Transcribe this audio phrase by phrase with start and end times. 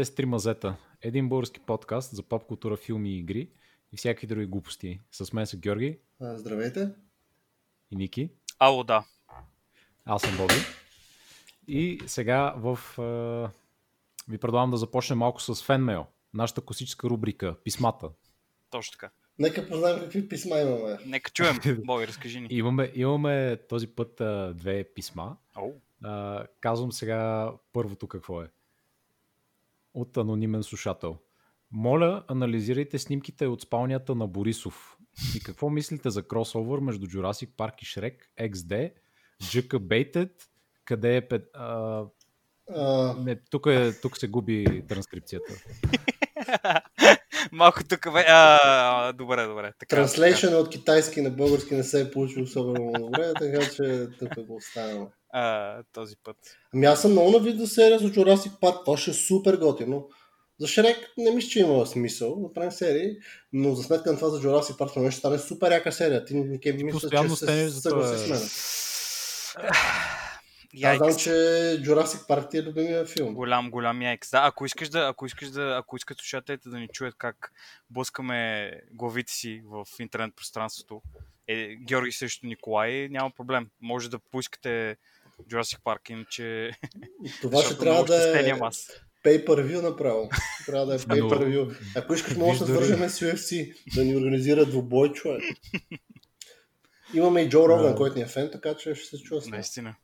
[0.00, 0.76] Вие сте с Три мазета.
[1.02, 3.48] Един български подкаст за поп култура, филми и игри
[3.92, 5.00] и всякакви други глупости.
[5.12, 6.88] С мен са Георги А, Здравейте.
[7.90, 8.30] и Ники.
[8.58, 9.04] Ало, да.
[10.04, 10.54] Аз съм Боби.
[11.68, 16.06] И сега в, е, ви предлагам да започнем малко с фенмейл.
[16.34, 18.08] Нашата класическа рубрика Писмата.
[18.70, 19.10] Точно така.
[19.38, 20.98] Нека познаем какви писма имаме.
[21.06, 21.58] Нека чуем.
[21.84, 22.48] Боби, разкажи ни.
[22.50, 25.36] Имаме, имаме този път е, две писма.
[25.54, 25.72] Ау.
[26.04, 28.48] А, казвам сега първото какво е.
[29.94, 31.18] От анонимен слушател.
[31.72, 34.96] Моля, анализирайте снимките от спалнята на Борисов.
[35.36, 38.16] И какво мислите за кросовър между Jurassic Park и Shrek,
[38.50, 38.92] XD,
[39.42, 40.30] JK Baited,
[40.84, 41.28] къде е...
[41.28, 42.04] Пет, а,
[42.74, 45.52] А, не, тук, е, тук се губи транскрипцията.
[47.52, 48.06] Малко тук.
[48.06, 49.72] А, добре, добре.
[49.78, 54.46] Така, Транслейшън от китайски на български не се е получил особено добре, така че тук
[54.46, 55.06] го оставяме.
[55.32, 56.36] А, този път.
[56.74, 60.08] Ами аз съм много навид за серия за Jurassic Park, това ще е супер готино.
[60.60, 63.16] За Шрек не мисля, че има смисъл да правим серии,
[63.52, 66.24] но за сметка на това за Jurassic Park това ще стане супер яка серия.
[66.24, 68.40] Ти Нике мисля, постоянно че се съгласи с мен.
[70.84, 71.30] Аз знам, че
[71.82, 73.34] Jurassic Park ти е любимия филм.
[73.34, 74.30] Голям, голям яйкс.
[74.30, 77.52] Да, ако искаш да, ако искаш да, ако искат слушателите да ни чуят как
[77.90, 81.02] блъскаме главите си в интернет пространството,
[81.48, 83.70] е, Георги срещу Николай, няма проблем.
[83.80, 84.96] Може да поискате
[85.50, 86.70] Jurassic Park, иначе...
[87.42, 88.90] Това ще трябва да е щастелиям аз.
[89.24, 90.30] pay per view направо.
[90.66, 91.76] Трябва да е pay Но- per view.
[91.96, 95.42] Ако искаш, може да свържем с UFC, да ни организира двубой човек.
[97.14, 99.42] Имаме и Джо Роган, който ни е фен, така че ще се чува.
[99.46, 99.96] Наистина.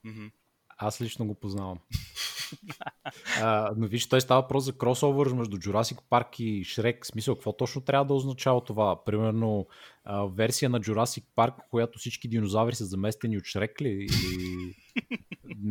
[0.78, 1.78] Аз лично го познавам.
[3.40, 7.04] а, но виж, той става въпрос за кросовър между Jurassic Park и Shrek.
[7.04, 9.04] В смисъл, какво точно трябва да означава това?
[9.04, 9.66] Примерно
[10.04, 13.88] а, версия на Jurassic Park, в която всички динозаври са заместени от Shrek ли?
[13.88, 14.74] Или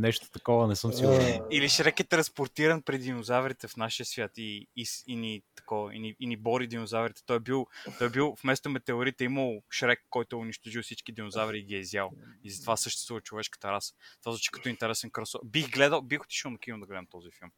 [0.06, 1.42] нещо такова, не съм сигурен.
[1.42, 5.90] А, Или Шрек е транспортиран пред динозаврите в нашия свят и, и, и, ни, тако,
[5.94, 7.22] и, ни, и ни бори динозаврите.
[7.26, 7.68] Той е бил,
[7.98, 11.76] той е бил вместо метеорите е имал Шрек, който е унищожил всички динозаври и ги
[11.76, 12.12] е изял.
[12.44, 13.94] И затова съществува човешката раса.
[14.22, 15.40] Това звучи като интересен кросо.
[15.46, 17.52] Бих гледал, бих отишъл на кино да гледам този филм.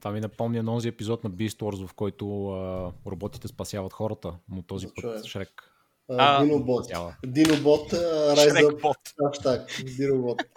[0.00, 4.34] Това ми напомня на онзи епизод на Beast Wars, в който а, роботите спасяват хората,
[4.48, 5.26] но този път.
[5.26, 5.77] Шрек
[6.08, 6.84] а, Динобот.
[6.84, 7.16] спасява.
[7.26, 7.96] Динобот, а,
[8.36, 8.80] Rise Шрек Up.
[8.80, 8.96] бот.
[9.18, 9.82] Хаштаг.
[9.96, 10.42] Динобот.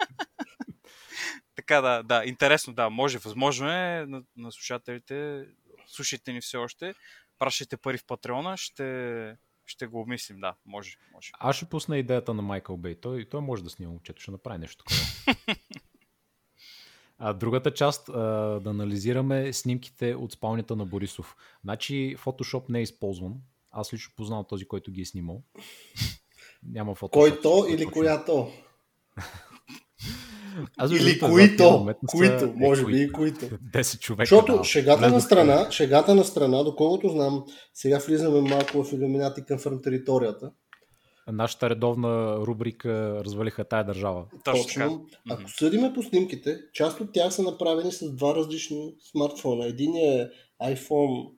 [1.56, 5.46] Така да, да, интересно, да, може, възможно е на, на слушателите,
[5.86, 6.94] слушайте ни все още,
[7.38, 9.36] пращайте пари в Патреона, ще,
[9.66, 11.30] ще го обмислим, да, може, може.
[11.38, 12.94] Аз ще пусна идеята на Майкъл Бей.
[12.94, 15.56] Той, той може да снима момчето, ще направи нещо такова.
[17.24, 18.12] А другата част, а,
[18.60, 21.36] да анализираме снимките от спалнята на Борисов.
[21.64, 23.34] Значи Photoshop не е използван.
[23.72, 25.42] Аз лично познавам този, който ги е снимал.
[26.72, 27.10] Няма Photoshop.
[27.10, 27.92] Който или точно.
[27.92, 28.48] която?
[30.76, 31.86] Аз Или които?
[32.06, 32.44] Които?
[32.44, 33.44] е, Може би и които.
[33.46, 34.22] 10 човека.
[34.22, 34.64] Защото да.
[34.64, 37.44] шегата на страна, шегата на страна, доколкото знам,
[37.74, 40.50] сега влизаме малко в Illuminati към територията.
[41.28, 44.24] Нашата редовна рубрика развалиха тая държава.
[44.44, 45.06] Точно.
[45.30, 49.66] Ако съдиме по снимките, част от тях са направени с два различни смартфона.
[49.66, 50.28] Един е
[50.62, 51.30] iPhone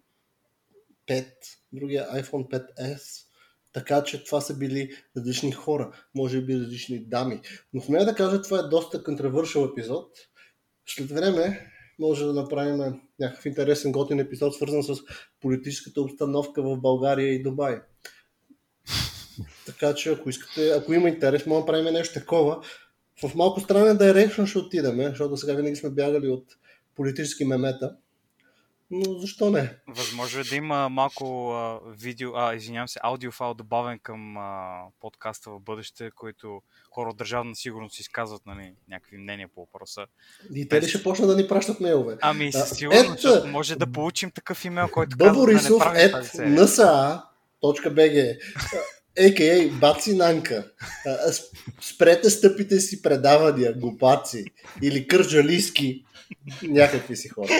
[1.08, 1.26] 5,
[1.72, 3.24] другия е iPhone 5S.
[3.72, 7.40] Така че това са били различни хора, може би различни дами.
[7.72, 10.10] Но смея да кажа, това е доста контравършъл епизод.
[10.86, 14.94] След време може да направим някакъв интересен готин епизод, свързан с
[15.40, 17.80] политическата обстановка в България и Дубай.
[19.66, 22.62] Така че ако искате, ако има интерес, може да правим нещо такова.
[23.22, 26.44] В малко странен дирекшн ще отидеме, защото сега винаги сме бягали от
[26.96, 27.96] политически мемета.
[28.90, 29.76] Но защо не?
[29.88, 35.50] Възможно е да има малко а, видео, а, извинявам се, аудиофайл добавен към а, подкаста
[35.50, 40.06] в бъдеще, който хора от държавна сигурност изказват нали, някакви мнения по въпроса.
[40.54, 42.16] И те ли ще почнат да ни пращат мейлове?
[42.20, 46.28] Ами, със сигурност, защото може да получим такъв имейл, който казва да не правим тази
[46.28, 46.50] серия.
[49.18, 49.70] a.k.a.
[49.80, 50.72] Баци Нанка.
[51.80, 54.44] Спрете стъпите си предавания, глупаци.
[54.82, 56.04] Или кърджалийски
[56.62, 57.52] някакви си хора.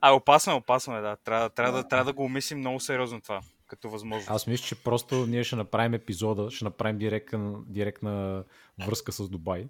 [0.00, 1.16] А, опасно е, опасно е, да.
[1.16, 4.30] Трябва, трябва, да, трябва да го умислим много сериозно това, като възможност.
[4.30, 8.44] Аз мисля, че просто ние ще направим епизода, ще направим директна, директна
[8.86, 9.66] връзка с Дубай.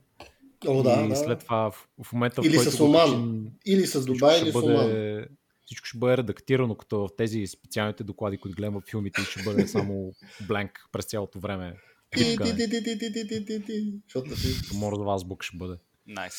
[0.67, 1.17] О, да, и да.
[1.17, 3.47] след това в, в момента, Или в който с Оман.
[3.67, 4.75] Или с Дубай, или с Оман.
[4.77, 5.27] бъде,
[5.69, 9.69] всичко ще бъде редактирано, като в тези специалните доклади, които гледам в филмите, ще бъде
[9.69, 10.13] само
[10.49, 11.75] бленк през цялото време.
[14.75, 15.77] Морзова азбук ще бъде.
[16.07, 16.35] Найс.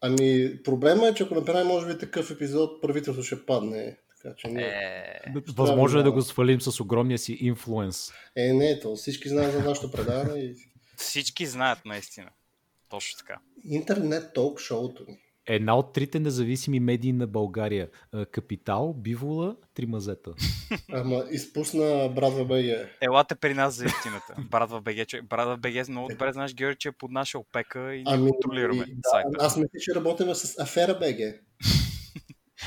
[0.00, 3.98] Ами, проблема е, че ако направим, може би, такъв епизод, правителство ще падне.
[4.22, 4.62] Така че не.
[4.62, 5.20] Е,
[5.56, 8.10] Възможно е да го свалим с огромния си инфлуенс.
[8.36, 10.56] Е, не, то всички знаят за нашето предаване и
[10.96, 12.30] всички знаят наистина.
[12.88, 13.40] Точно така.
[13.64, 15.18] интернет ток шоуто ни.
[15.46, 17.88] Една от трите независими медии на България.
[18.30, 20.30] Капитал, Бивола, Три мазета.
[20.92, 22.88] Ама изпусна Брадва БГ.
[23.00, 24.34] Елате при нас за истината.
[24.50, 27.38] Брат в БГ, че- брат в БГ много добре знаеш, Георги, че е под наша
[27.38, 29.28] опека и Ами, контролираме да, сайта.
[29.38, 31.40] аз мисля, че работим с Афера БГ.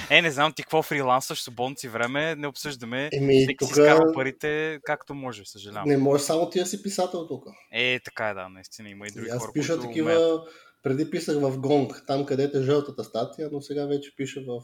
[0.10, 3.10] Е, не знам ти какво фрилансваш, свободно си време, не обсъждаме.
[3.14, 5.90] Еми, Всеки тук си изкарва парите както може, съжалявам.
[5.90, 7.46] не може само ти да си писател тук.
[7.72, 10.42] Е, така е, да, наистина има и други Аз хора, пиша такива, умеят.
[10.84, 14.62] Преди писах в Гонг, там където е жълтата статия, но сега вече пиша в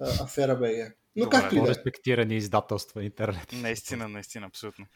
[0.00, 0.96] а, Афера БГ.
[1.16, 1.66] Но Добре, както и да е.
[1.66, 3.52] По-респектирани издателства интернет.
[3.52, 4.86] Наистина, наистина, абсолютно.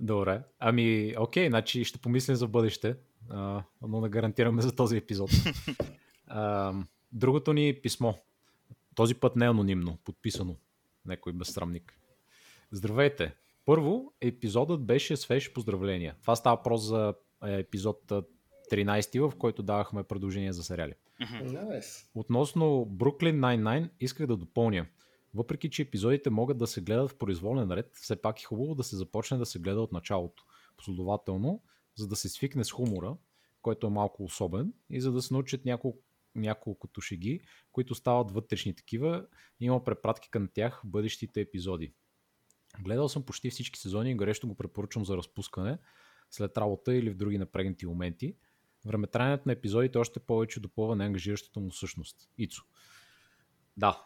[0.00, 0.42] Добре.
[0.58, 2.96] Ами, окей, значи ще помислим за бъдеще,
[3.30, 5.30] а, но не гарантираме за този епизод.
[6.26, 6.74] а,
[7.12, 8.12] другото ни писмо.
[8.94, 10.56] Този път не е анонимно, подписано.
[11.06, 11.98] Някой безсрамник.
[12.72, 13.34] Здравейте!
[13.64, 16.14] Първо, епизодът беше свеж поздравления.
[16.22, 17.14] Това става въпрос за
[17.44, 18.12] е, епизод
[18.72, 20.94] 13, в който давахме предложения за сериали.
[22.14, 24.86] Относно Brooklyn Nine-Nine исках да допълня.
[25.34, 28.84] Въпреки, че епизодите могат да се гледат в произволен ред, все пак е хубаво да
[28.84, 30.44] се започне да се гледа от началото.
[30.76, 31.62] Последователно,
[31.96, 33.16] за да се свикне с хумора,
[33.62, 35.98] който е малко особен, и за да се научат няколко,
[36.34, 37.40] няколкото шеги,
[37.72, 39.26] които стават вътрешни такива.
[39.60, 41.92] Има препратки към тях в бъдещите епизоди.
[42.80, 45.78] Гледал съм почти всички сезони и горещо го препоръчвам за разпускане
[46.30, 48.36] след работа или в други напрегнати моменти.
[48.84, 52.16] Времетраенето на епизодите още повече допълва неангажиращата му същност.
[52.38, 52.62] Ицо.
[53.76, 54.02] Да,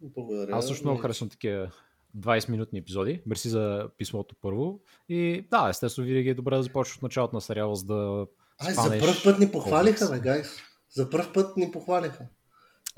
[0.00, 0.56] Благодаря.
[0.56, 1.70] аз също много харесвам такива
[2.18, 3.22] 20-минутни епизоди.
[3.26, 4.80] Мерси за писмото първо.
[5.08, 8.26] И да, естествено, винаги е добре да започнеш от началото на сериала, за да
[8.58, 10.48] Ай, за първ път ни похвалиха, бе, гайс.
[10.90, 12.26] За първ път ни похвалиха.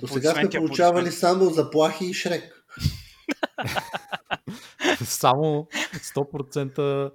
[0.00, 2.64] До сега сме получавали само заплахи и шрек.
[5.04, 5.68] само
[6.16, 7.12] 100%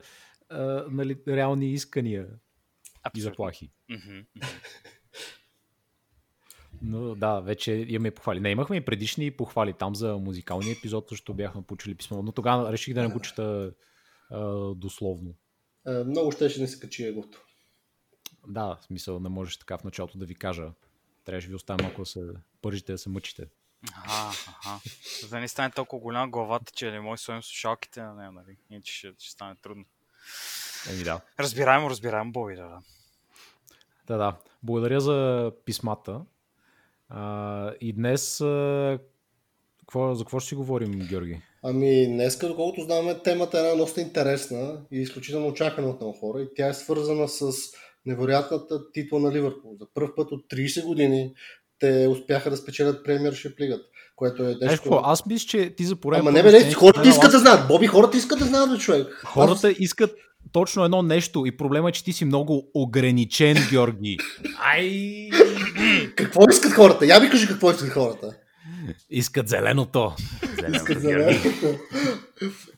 [0.49, 2.27] а, нали, реални искания
[3.07, 3.31] и Абсолютно.
[3.31, 3.69] заплахи.
[3.89, 4.19] Мгм.
[6.81, 8.39] Но да, вече имаме похвали.
[8.39, 9.73] Не, имахме и предишни похвали.
[9.73, 13.71] Там за музикалния епизод също бяхме получили писмо, но тогава реших да не го чета
[14.29, 14.45] а,
[14.75, 15.33] дословно.
[15.85, 17.41] А, Много ще ще не се качи егото.
[18.47, 20.71] Да, в смисъл не можеш така в началото да ви кажа.
[21.25, 22.21] Трябваше ви оставя малко да се
[22.61, 23.47] пържите, да се мъчите.
[23.93, 24.31] Ага,
[24.65, 24.79] ага.
[25.21, 28.57] За да не стане толкова голяма главата, че не може да слушалките на нея, нали?
[28.69, 29.85] Иначе ще, ще стане трудно.
[30.93, 31.19] Еми да.
[31.39, 32.79] Разбираемо, разбираемо, Боби, да, да.
[34.07, 34.35] Да, да.
[34.63, 36.21] Благодаря за писмата.
[37.09, 38.99] А, и днес а,
[39.79, 41.41] какво, за какво ще си говорим, Георги?
[41.63, 46.41] Ами, днеска, доколкото знаме, темата е една доста интересна и изключително очаквана от много хора.
[46.41, 47.51] И тя е свързана с
[48.05, 49.75] невероятната титла на Ливърпул.
[49.79, 51.33] За първ път от 30 години
[51.79, 53.83] те успяха да спечелят премиершип лигата,
[54.15, 54.83] което е Знаеш нещо...
[54.83, 55.01] какво?
[55.03, 57.67] Аз мисля, че ти за пореден Ама не бе, не, хората искат да знаят.
[57.67, 59.21] Боби, хората искат да знаят, бе, човек.
[59.25, 60.15] Хората искат
[60.51, 64.17] точно едно нещо и проблема е, че ти си много ограничен, Георги.
[64.59, 65.29] Ай!
[66.15, 67.05] Какво искат хората?
[67.05, 68.33] Я ми кажи какво искат хората.
[69.09, 70.15] Искат зеленото.
[70.73, 71.09] Искат за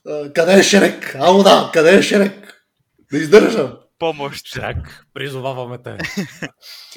[0.08, 1.16] А, Къде е Шрек?
[1.20, 2.64] Ало да, къде е Шрек?
[3.12, 3.74] Да издържам.
[4.00, 4.48] Помощ.
[4.48, 5.98] Шрак, призоваваме те.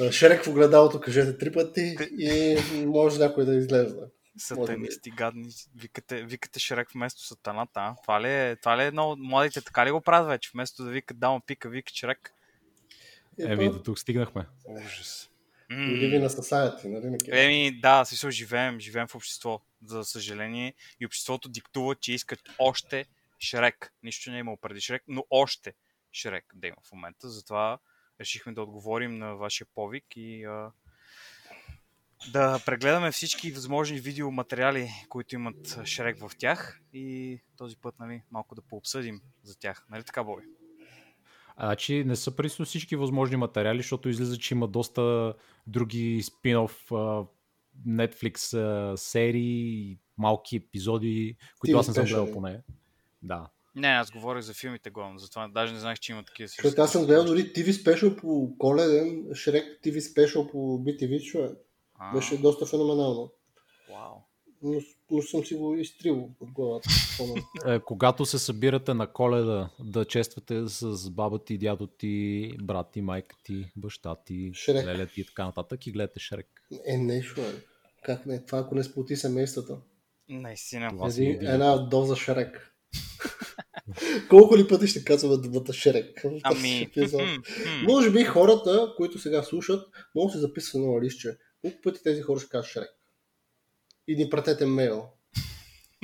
[0.00, 3.96] А, Шрек в огледалото кажете три пъти и може някой да излезе.
[4.38, 7.96] Сатанисти, гадни, викате, викате Шрек вместо сатаната, а?
[8.02, 10.50] Това ли е, това ли е едно от младите, така ли го правят вече?
[10.54, 12.34] Вместо да викат Дама Пика, вика Шрек.
[13.38, 14.46] Еми, до тук стигнахме.
[14.64, 15.28] Ужас.
[15.70, 17.18] Или ви на Society, нали?
[17.40, 20.74] Еми, да, смисъл, живеем, живеем в общество, за съжаление.
[21.00, 23.06] И обществото диктува, че искат още
[23.40, 23.92] Шрек.
[24.02, 25.74] Нищо не е имал преди Шрек, но още
[26.12, 27.28] Шрек да има в момента.
[27.28, 27.78] Затова
[28.20, 30.70] решихме да отговорим на вашия повик и а,
[32.32, 38.54] да прегледаме всички възможни видеоматериали, които имат Шрек в тях и този път, нали, малко
[38.54, 39.86] да пообсъдим за тях.
[39.90, 40.42] Нали така, Боби?
[41.56, 45.34] А, значи не са присъствали всички възможни материали, защото излиза, че има доста
[45.66, 47.26] други спин-оф а,
[47.88, 48.56] Netflix
[48.96, 52.32] серии, малки епизоди, които TV аз не съм гледал special.
[52.32, 52.62] поне.
[53.22, 53.48] Да.
[53.74, 56.92] Не, аз говорих за филмите главно, затова даже не знаех, че има такива Защото аз
[56.92, 61.58] съм гледал дори TV спешъл по коледен, Шрек TV спешъл по BTV, човек.
[62.02, 63.32] А, Беше доста феноменално.
[63.90, 64.14] Вау.
[64.62, 64.80] Но,
[65.10, 66.88] но съм си го изтрил от главата.
[67.66, 73.00] Е, когато се събирате на коледа да чествате с баба ти, дядо ти, брат ти,
[73.00, 74.86] майка ти, баща ти, Шрек.
[74.86, 76.46] леля ти и така нататък и гледате Шрек.
[76.86, 77.64] Е, не, човек.
[78.04, 78.44] Как не?
[78.44, 79.78] Това ако не сплоти семействата.
[80.28, 81.10] Наистина.
[81.12, 82.74] Си Един, една доза Шрек.
[84.28, 86.24] Колко ли пъти ще казваме думата Шрек?
[86.42, 86.90] Ами.
[87.88, 91.38] Може би хората, които сега слушат, могат да се записват едно листче.
[91.62, 92.88] Колко пъти тези хора ще кажат Шрек?
[94.08, 95.04] И ни пратете мейл.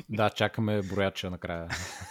[0.08, 1.68] Да, чакаме брояча накрая.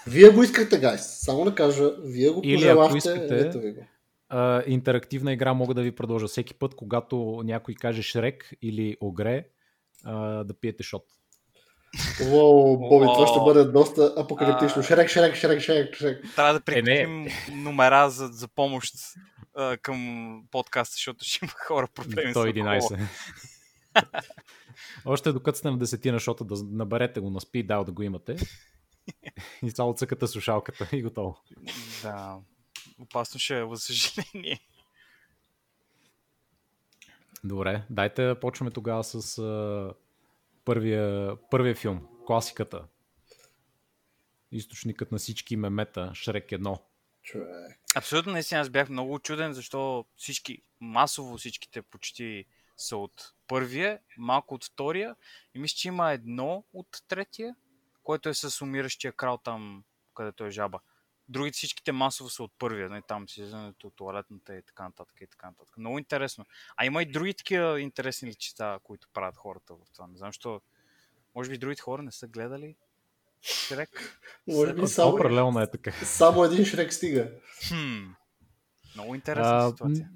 [0.08, 1.02] Вие го искахте, гайс.
[1.06, 3.86] Само да кажа, вие го Или ако пожелахте, искате- ето ви го.
[4.30, 6.28] А, интерактивна игра мога да ви продължа.
[6.28, 9.46] Всеки път, когато някой каже Шрек или Огре,
[10.04, 11.04] а, да пиете шот.
[12.32, 14.80] Уоу, Боби, това ще бъде доста апокалиптично.
[14.80, 14.84] А.
[14.84, 16.26] Шрек, шрек, шрек, шрек, шрек.
[16.36, 18.94] Трябва да Е, прикрепим номера за, за помощ
[19.58, 22.82] а, към подкаста, защото ще има хора проблеми с алкохола.
[22.82, 23.08] 111.
[25.06, 28.38] Още докато сте на десетина шота, да наберете го на speed dial да го имате.
[29.64, 31.38] И само цъкате слушалката и готово.
[32.02, 32.38] Да,
[33.00, 34.60] опасно ще е, за съжаление.
[37.44, 39.94] Добре, дайте да почваме тогава с а,
[40.66, 42.84] първия, първия филм, класиката.
[44.52, 46.80] Източникът на всички мемета, Шрек 1.
[47.24, 47.87] Човек.
[47.98, 52.46] Абсолютно наистина аз бях много чуден, защо всички, масово всичките почти
[52.78, 55.16] са от първия, малко от втория
[55.56, 57.56] и мисля, че има едно от третия,
[58.04, 59.84] което е с умиращия крал там,
[60.16, 60.80] където е жаба.
[61.30, 65.22] Другите всичките масово са от първия, не, там си излизането от туалетната и така нататък
[65.22, 65.78] и така нататък.
[65.78, 66.46] Много интересно.
[66.76, 70.08] А има и други такива интересни личита, които правят хората в това.
[70.08, 70.62] Не знам, защо.
[71.36, 72.76] Може би другите хора не са гледали
[73.42, 74.20] Шрек.
[74.48, 75.92] Може би само, определено е така.
[75.92, 77.32] само един Шрек стига.
[77.68, 78.04] Хм.
[78.96, 80.10] Много интересна А, ситуация.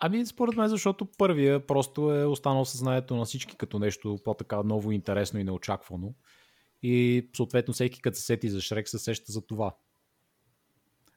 [0.00, 4.92] Ами, според мен, защото първия просто е останал съзнанието на всички като нещо по-така ново,
[4.92, 6.14] интересно и неочаквано.
[6.82, 9.76] И съответно всеки като се сети за Шрек се сеща за това.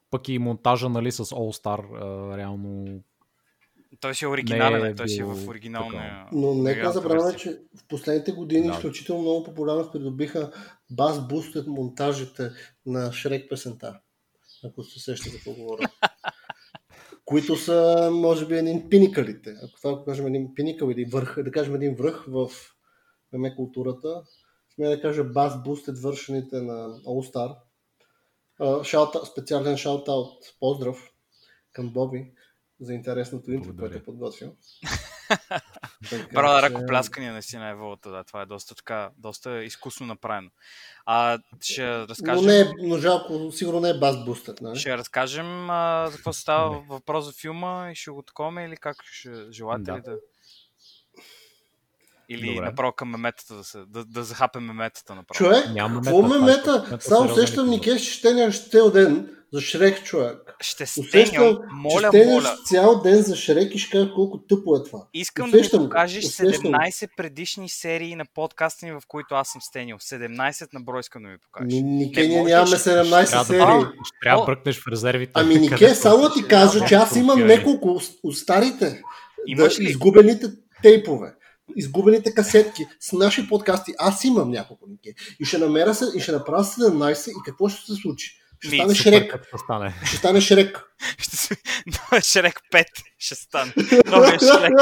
[0.09, 3.03] Пък и монтажа, нали, с All Star, а, реално
[3.99, 6.27] Той си е оригинален, Не е, е той си е в оригиналния.
[6.31, 8.73] Но нека оригиналната забравяме, че в последните години Да.
[8.73, 10.51] изключително много популярност придобиха
[10.91, 12.49] бас бустед монтажите
[12.85, 13.99] на Шрек песента.
[14.65, 15.89] Ако се сещате за какво говоря.
[17.25, 19.55] които са, може би, един пиникалите.
[19.63, 22.49] Ако това кажем един пиникъл или върх, да кажем един връх в
[23.33, 24.23] меме културата,
[24.75, 27.55] сме да кажа бас бустед вършените на All Star.
[28.83, 31.11] Шаута, специален шаут-аут, поздрав
[31.73, 32.31] към Боби
[32.81, 34.55] за интересното интро, което е подготвил.
[36.33, 38.23] Браво че- ръкопляскания наистина е вълата, да.
[38.23, 40.49] Това е доста така, доста изкусно направено.
[41.05, 44.79] А, ще Но, разкажем, не е, но жалко, сигурно не е бас бустът, нали?
[44.79, 48.97] ще разкажем а, за какво става въпрос за филма и ще го таковаме или как
[49.03, 49.97] ще желаете Да.
[49.97, 50.17] ли да...
[52.29, 52.65] Или Добре.
[52.65, 55.37] направо към меметата да, се, да, да захапем меметата направо.
[55.37, 56.41] Човек, Няма какво мета,
[56.81, 57.67] ме това е Само усещам епизод.
[57.67, 60.55] Нике, че щеня цял ден за Шрек, човек.
[60.61, 62.55] Ще че моля, щеняш моля.
[62.65, 64.99] цял ден за Шрек и ще кажа колко тъпо е това.
[65.13, 66.77] Искам да Усещам ми го, покажеш усещам го.
[66.77, 69.97] 17 предишни серии на подкаста ни, в които аз съм стенил.
[69.97, 71.73] 17 на брой искам да ми покажеш.
[71.73, 73.91] Ни- Нике, Не ние нямаме 17 Трябва да, серии.
[74.05, 75.31] ще трябва да бръкнеш в резервите.
[75.35, 77.89] Ами Нике, само да ти кажа, че аз имам няколко
[78.23, 79.01] от- старите.
[79.47, 79.87] Имаш да, ли?
[79.87, 80.47] изгубените
[80.83, 81.33] тейпове.
[81.75, 83.93] Изгубените касетки с наши подкасти.
[83.99, 85.13] Аз имам няколко Нике.
[85.39, 88.41] И ще намеря се, и ще направя 17 и какво ще се случи?
[88.63, 89.47] Ще стане Шрек.
[89.47, 89.93] ще стане.
[90.05, 90.83] Ще стане Шрек.
[91.17, 91.55] Ще.
[91.85, 92.85] Новия Шрек 5
[93.17, 93.73] ще стане.
[94.05, 94.79] Новия Шрек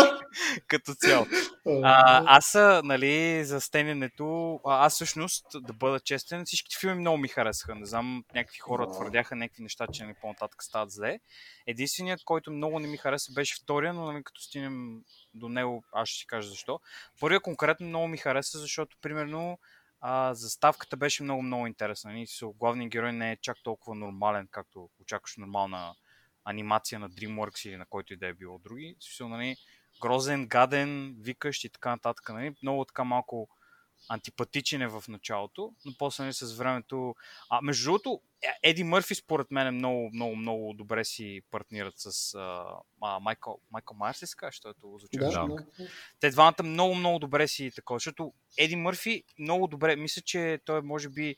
[0.68, 1.26] като цяло.
[1.84, 7.76] А, аз, нали, за стененето, аз всъщност, да бъда честен, всичките филми много ми харесаха.
[7.76, 11.20] Не знам, някакви хора твърдяха някакви неща, че нали, по-нататък стават зле.
[11.68, 15.02] Единственият, който много не ми хареса, беше втория, но нали, като стигнем
[15.34, 16.80] до него, аз ще си кажа защо.
[17.20, 19.58] Първия конкретно много ми хареса, защото, примерно,
[20.02, 22.28] а, заставката беше много-много интересна.
[22.28, 25.96] Со- главният герой не е чак толкова нормален, както очакваш нормална
[26.46, 28.96] анимация на DreamWorks или на който и да е било други.
[29.00, 29.56] Смисъл, нали,
[30.02, 32.30] грозен, гаден, викащ и така нататък.
[32.30, 32.56] Нали?
[32.64, 33.50] Много така малко
[34.10, 37.16] антипатичен е в началото, но после нали, с времето...
[37.50, 41.94] А, между другото, Е- Еди Мърфи според мен е много, много, много добре си партнират
[41.98, 45.88] с а, Майкъл, Майкъл Майерс, ли се защото звучи Да, Да.
[46.20, 50.82] те двамата много, много добре си такова, защото Еди Мърфи много добре, мисля, че той
[50.82, 51.36] може би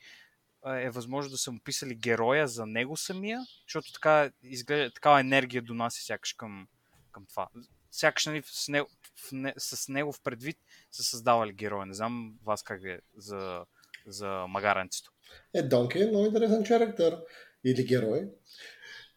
[0.66, 5.62] е възможно да са му писали героя за него самия, защото така изглежда, такава енергия
[5.62, 6.68] донася сякаш към,
[7.12, 7.48] към това.
[7.92, 8.90] Сякаш нали, с, него,
[9.32, 10.58] не, с него в предвид
[10.92, 11.86] са създавали героя.
[11.86, 13.66] Не знам вас как е за,
[14.08, 15.12] за магаренцето.
[15.54, 17.18] Е, Донки е много интересен характер.
[17.66, 18.30] Или герой.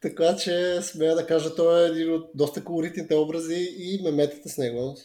[0.00, 4.58] Така че смея да кажа, той е един от доста колоритните образи и меметите с
[4.58, 4.96] него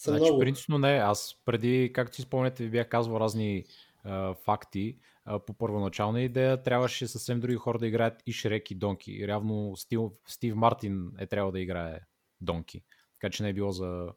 [0.00, 0.38] са Значи, много.
[0.38, 0.88] принципно не.
[0.88, 3.64] Аз преди, както си спомняте, ви бях казвал разни
[4.04, 4.98] а, факти.
[5.24, 9.12] А, по първоначална идея трябваше съвсем други хора да играят и Шрек и Донки.
[9.12, 12.00] И Явно Стив, Стив Мартин е трябвало да играе
[12.40, 12.82] Донки.
[13.14, 14.08] Така че не е било за...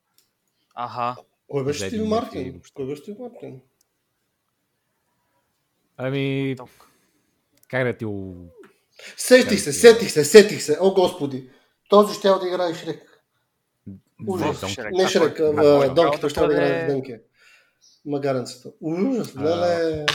[0.74, 1.15] Аха.
[1.48, 2.62] Кой беше Стив Мартин?
[2.74, 3.62] Кой беше Стив Мартин?
[5.98, 6.70] Ами, Ток.
[7.68, 8.06] как да ти.
[9.18, 10.77] Сетих се, сетих се, сетих се.
[10.82, 11.50] О, господи.
[11.89, 13.24] Този ще да играе Шрек.
[14.27, 14.62] Ужас.
[14.92, 15.96] Не Шрек, кой- а, а, кой Донки.
[15.96, 17.15] трябва Той да ще да играе Донки.
[18.06, 18.74] Магаренцето.
[18.82, 19.44] Ужас, А.
[19.44, 20.06] леле.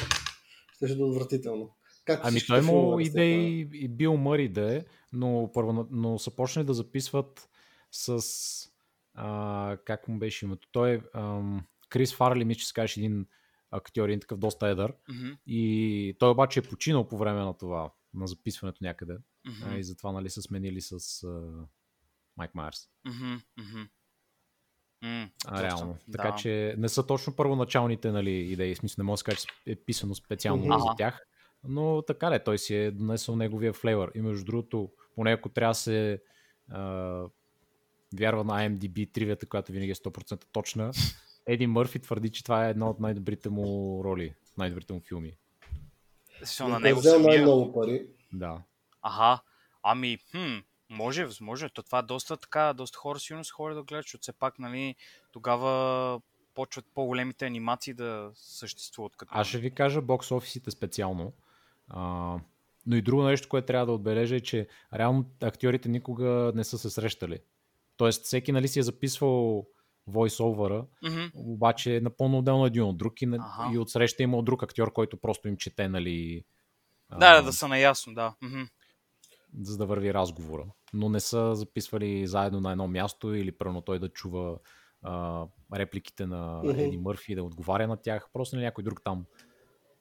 [0.76, 1.70] Ще да е отвратително.
[2.04, 6.66] Как Ами той сте идеи и Бил Мъри да е, но, първо, но са почнали
[6.66, 7.48] да записват
[7.90, 8.18] с...
[9.20, 10.68] А, как му беше името?
[10.72, 11.00] Той е...
[11.14, 13.26] ам, Крис Фарли, мисля, че се казваше един
[13.70, 14.92] актьор, един такъв доста едър.
[15.08, 19.16] Мгм, И той обаче е починал по време на това, на записването някъде.
[19.46, 21.66] мгм, А, и затова нали, са сменили с а,
[22.36, 22.88] Майк Майерс.
[23.06, 23.34] мгм.
[25.02, 25.96] М, А, реално.
[26.08, 26.16] да.
[26.18, 28.74] Така че не са точно първоначалните нали, идеи.
[28.74, 30.78] В смисъл не мога да се каже, че е писано специално Мгм.
[30.78, 31.20] за тях.
[31.64, 34.12] Но така ли, той си е донесъл неговия флейвър.
[34.14, 36.22] И между другото, поне ако трябва да се
[36.70, 37.24] а,
[38.14, 40.92] вярва на IMDb тривията, която винаги е 100% точна,
[41.46, 45.32] Еди Мърфи твърди, че това е една от най-добрите му роли, най-добрите му филми.
[46.38, 48.06] Смисъл, на Той него взел най-много пари.
[48.32, 48.62] Да.
[49.02, 49.42] Аха,
[49.82, 50.56] ами, хм,
[50.90, 51.68] може, може.
[51.68, 54.58] То това е доста така, доста хора сигурно са хора да гледат, защото все пак,
[54.58, 54.94] нали,
[55.32, 56.20] тогава
[56.54, 59.16] почват по-големите анимации да съществуват.
[59.16, 59.30] Като...
[59.34, 61.32] Аз ще ви кажа бокс офисите специално.
[61.88, 62.00] А,
[62.86, 66.78] но и друго нещо, което трябва да отбележа е, че реално актьорите никога не са
[66.78, 67.38] се срещали.
[67.98, 69.66] Тоест, всеки нали си е записвал
[70.08, 71.24] voice-over Мгм.
[71.34, 73.70] обаче е напълно отделно един от друг и, Аха.
[73.74, 76.44] и отсреща има друг актьор, който просто им чете, нали,
[77.08, 78.34] а, Да, да, да са наясно, да.
[78.42, 78.62] Мгм.
[79.60, 80.66] за да върви разговора.
[80.92, 84.58] Но не са записвали заедно на едно място или прено той да чува
[85.02, 86.80] а, репликите на Мгм.
[86.80, 88.28] Еди Мърфи, да отговаря на тях.
[88.32, 89.24] Просто нали, някой друг там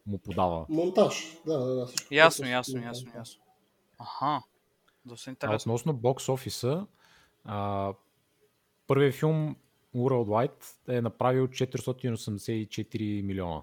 [0.06, 0.66] му подава.
[0.70, 1.38] Монтаж.
[1.46, 1.88] Да, да, да.
[2.12, 3.18] Ясно, ясно, ясно, да.
[3.18, 3.42] ясно.
[4.00, 4.42] Аха,
[5.06, 5.56] доста А интересно.
[5.56, 6.88] относно бокс офиса,
[7.44, 7.94] а,
[8.88, 9.56] първият филм
[9.96, 13.62] Worldwide е направил 484 милиона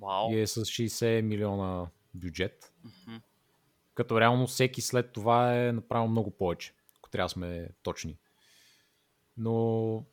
[0.00, 0.32] Вау.
[0.32, 2.74] и е с 60 милиона бюджет.
[2.84, 3.16] Мгм.
[3.94, 8.18] Като реално всеки след това е направил много повече, ако трябва да сме точни.
[9.36, 10.04] Но,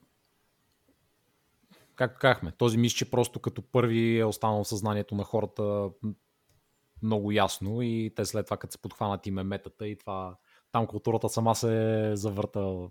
[1.96, 5.90] както казахме, този мисля, че просто като първи е останал в съзнанието на хората
[7.04, 10.38] много ясно и те след това, като се подхванат и меметата и това,
[10.72, 12.90] там културата сама се завърта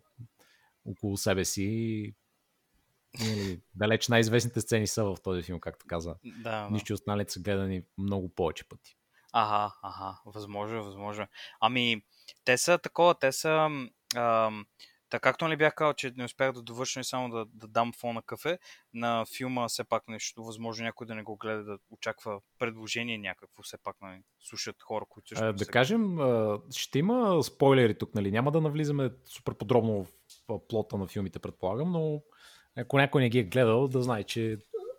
[0.84, 2.14] около себе си и
[3.20, 6.14] нали, далеч най-известните сцени са в този филм, както каза.
[6.24, 6.68] Да.
[6.70, 8.96] Нищо останалите са гледани много повече пъти.
[9.32, 11.26] Ага, ага, възможно, възможно.
[11.60, 12.02] Ами,
[12.44, 13.70] те са такова, те са...
[14.16, 14.66] Ам,
[15.10, 17.92] така както нали бях казал, че не успях да довърша и само да, да дам
[17.92, 18.58] фон на кафе,
[18.94, 23.62] на филма все пак нещо, възможно някой да не го гледа, да очаква предложение някакво,
[23.62, 27.42] все пак нали, слушат хора, които също А, не да са- кажем, а, ще има
[27.42, 28.30] спойлери тук, нали?
[28.30, 30.06] Няма да навлизаме супер подробно
[30.48, 32.22] в плота на филмите, предполагам, но
[32.76, 34.58] ако някой не ги е гледал, да знае, че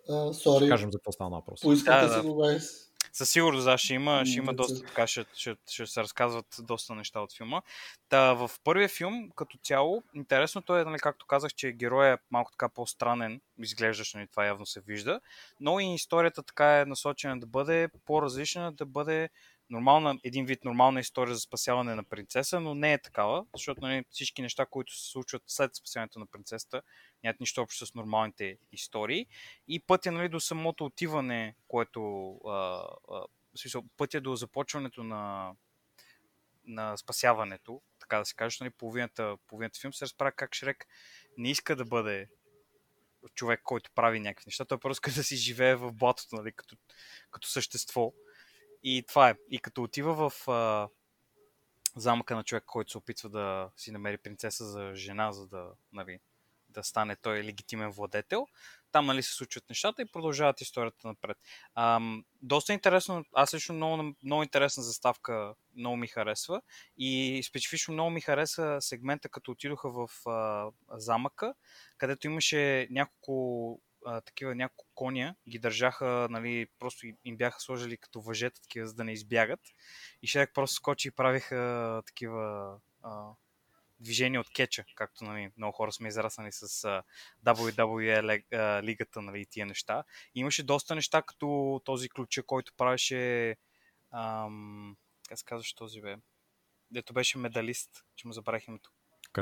[0.09, 1.61] А, ще Сори, кажем за какво става въпрос.
[1.61, 2.23] поискате Да, си да.
[2.23, 2.86] го, guys.
[3.17, 6.95] Със сигурност, да, ще има, ще има доста така, ще, ще, ще се разказват доста
[6.95, 7.61] неща от филма.
[8.09, 12.51] Та, в първия филм, като цяло, интересното е, нали, както казах, че героят е малко
[12.51, 15.19] така по-странен, изглеждаш, нали, това явно се вижда,
[15.59, 19.29] но и историята така е насочена да бъде по-различна, да бъде
[19.69, 24.05] нормална, един вид нормална история за спасяване на принцеса, но не е такава, защото нали,
[24.09, 26.81] всички неща, които се случват след спасяването на принцесата,
[27.23, 29.27] нямат нищо общо с нормалните истории.
[29.67, 33.25] И пътя нали, до самото отиване, което а, а,
[33.55, 35.53] смисъл, пътя до започването на,
[36.65, 40.87] на спасяването, така да се каже, нали, половината, половината филм се разправя как Шрек
[41.37, 42.27] не иска да бъде
[43.35, 44.65] човек, който прави някакви неща.
[44.65, 46.75] Той просто иска да си живее в блатото, нали, като,
[47.31, 48.13] като същество.
[48.83, 49.35] И това е.
[49.49, 50.89] И като отива в а,
[51.95, 56.19] замъка на човек, който се опитва да си намери принцеса за жена, за да, нали,
[56.77, 58.47] да стане той легитимен владетел,
[58.91, 61.37] там нали, се случват нещата и продължават историята напред.
[61.75, 66.61] Ам, доста интересно, аз лично много, много интересна заставка, много ми харесва
[66.97, 71.53] и специфично много ми хареса сегмента, като отидоха в а, замъка,
[71.97, 78.21] където имаше няколко а, такива няколко коня, ги държаха, нали, просто им бяха сложили като
[78.21, 79.59] въжета, такива, за да не избягат.
[80.21, 83.31] И Шрек просто скочи и правиха такива а,
[83.99, 87.03] движения от кеча, както нали, много хора сме израснали с а,
[87.45, 90.03] WWE а, лигата нали, и тия неща.
[90.35, 93.55] И имаше доста неща, като този ключа, който правеше
[94.11, 94.97] ам,
[95.29, 96.15] как се казваш този бе?
[96.91, 98.91] Дето беше медалист, че му забравих името.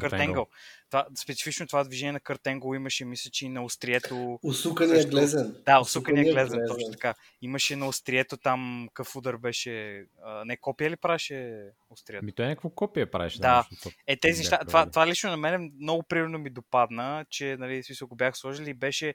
[0.02, 0.48] Картенгъл.
[0.90, 4.40] Това, специфично това движение на Картенгъл имаше, мисля, че и на острието.
[4.44, 5.56] Усукания също- глезен.
[5.66, 7.14] Да, усукания Усукания глезен, точно така.
[7.42, 10.06] Имаше на острието там какъв удар беше.
[10.24, 12.26] А, не, копия ли праше острието?
[12.26, 13.34] Ми той някакво копие правиш.
[13.36, 13.58] Да.
[13.58, 17.58] нещо, това- Е, тези неща, това, това лично на мен много примерно ми допадна, че,
[17.60, 19.14] нали, смисъл го бях сложили и беше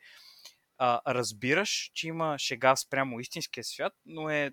[0.79, 4.53] а, разбираш, че има шега спрямо истинския свят, но е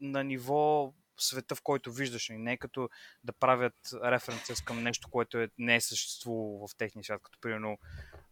[0.00, 0.92] на ниво
[1.24, 2.28] света, в който виждаш.
[2.28, 2.88] И не е като
[3.24, 7.78] да правят референция към нещо, което е, не е съществувало в техния свят, като примерно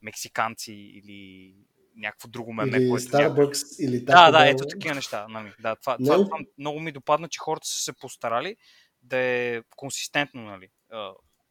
[0.03, 1.55] мексиканци или
[1.97, 4.55] някакво друго меме, Или което Starbucks, или да, Taco да, Bell.
[4.55, 5.27] ето такива неща.
[5.29, 5.53] Нали.
[5.61, 8.57] Да, това, Не, това, това, много ми допадна, че хората са се постарали
[9.03, 10.69] да е консистентно, нали,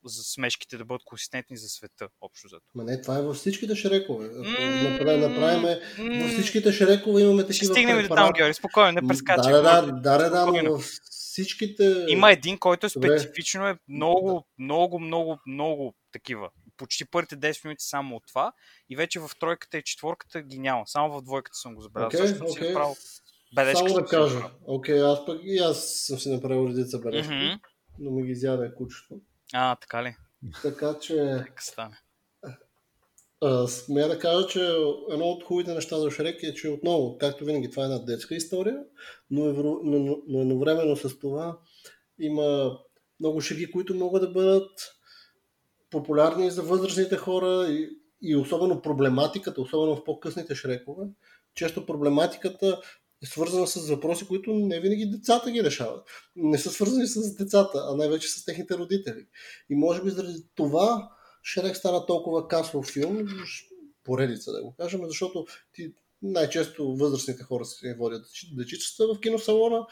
[0.05, 2.65] за смешките да бъдат консистентни за света, общо зато.
[2.75, 4.25] Ма не, това е във всичките шрекове.
[4.25, 5.79] Ако направим, направиме,
[6.21, 8.37] във всичките шрекове имаме Ще такива стигнем и до там, препарати.
[8.37, 8.53] Георги.
[8.53, 9.53] Спокойно, не прескачай.
[9.53, 10.85] Да, да, да, да, да, но във
[11.35, 12.05] всичките...
[12.07, 16.49] Има един, който е специфично е много, много, много, много такива.
[16.77, 18.51] Почти първите 10 минути само от това
[18.89, 20.83] и вече в тройката и четворката ги няма.
[20.85, 22.07] Само в двойката съм го забелязал.
[22.07, 22.67] Окей, Също си окей.
[22.67, 22.95] направил
[23.55, 23.77] бележки.
[23.77, 24.49] Само да си кажа.
[24.67, 27.59] Окей, аз пък и аз съм си направил редица бележки, Мгм.
[27.99, 29.21] но ми ги изяде кучето.
[29.53, 30.15] А, така ли?
[30.61, 31.97] Така че Нека стане.
[33.67, 34.59] Смея да кажа, че
[35.11, 38.35] едно от хубавите неща за Шрек е, че отново, както винаги, това е една детска
[38.35, 38.77] история,
[39.29, 41.57] но, евро, но, но едновременно с това
[42.19, 42.77] има
[43.19, 44.71] много шеги, които могат да бъдат
[45.89, 47.89] популярни за възрастните хора и,
[48.21, 51.03] и особено проблематиката, особено в по-късните шрекове.
[51.55, 52.81] Често проблематиката
[53.23, 56.07] е свързана с въпроси, които не винаги децата ги решават.
[56.35, 59.25] Не са свързани с децата, а най-вече с техните родители.
[59.69, 61.09] И може би заради това
[61.45, 63.27] Шрек стана толкова касов филм,
[64.03, 68.25] поредица да го кажем, защото ти най-често възрастните хора се водят
[68.57, 69.87] дечичества в киносалона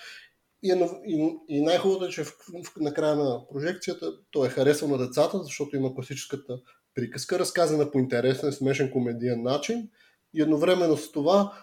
[0.64, 2.28] и, е, и, и най-хубавото е, че в,
[2.66, 6.60] в, на края на прожекцията той е харесал на децата, защото има класическата
[6.96, 9.90] приказка, разказана по интересен, смешен комедиен начин
[10.34, 11.54] и едновременно с това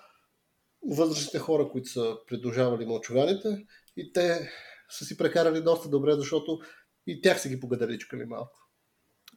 [0.86, 4.50] възрастните хора, които са придружавали мълчуганите и те
[4.90, 6.60] са си прекарали доста добре, защото
[7.06, 8.69] и тях са ги погадаричкали малко.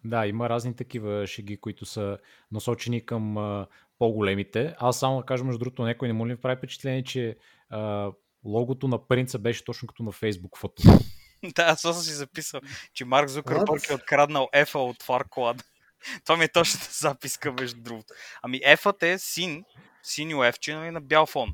[0.06, 2.18] Да, има разни такива шеги, които са
[2.52, 3.68] насочени към а,
[4.00, 4.76] по-големите.
[4.80, 7.38] Аз само да кажа, между другото, някой не му ли прави впечатление, че
[7.70, 8.12] а,
[8.46, 10.84] логото на принца беше точно като на Facebook фото.
[11.56, 12.62] Да, аз съм си записал,
[12.94, 15.64] че Марк Зукърбърг е откраднал ефа от Фарклад.
[16.26, 18.14] Това ми е точната записка, между другото.
[18.42, 19.64] Ами ефът е син,
[20.04, 21.54] синьо ефче нали, на бял фон.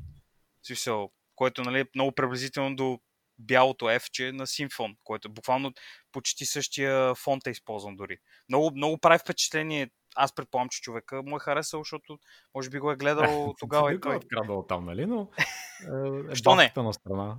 [0.66, 2.98] Смисъл, което нали, е много приблизително до
[3.40, 5.72] бялото ефче на син фон, което е буквално
[6.12, 8.18] почти същия фонт е използван дори.
[8.48, 9.90] Много, много прави впечатление.
[10.16, 12.18] Аз предполагам, че човека му е харесал, защото
[12.54, 14.16] може би го е гледал тогава и го е той.
[14.16, 15.06] откраднал там, нали?
[15.06, 15.30] Но
[16.30, 16.72] е, Що не?
[16.76, 17.36] на страна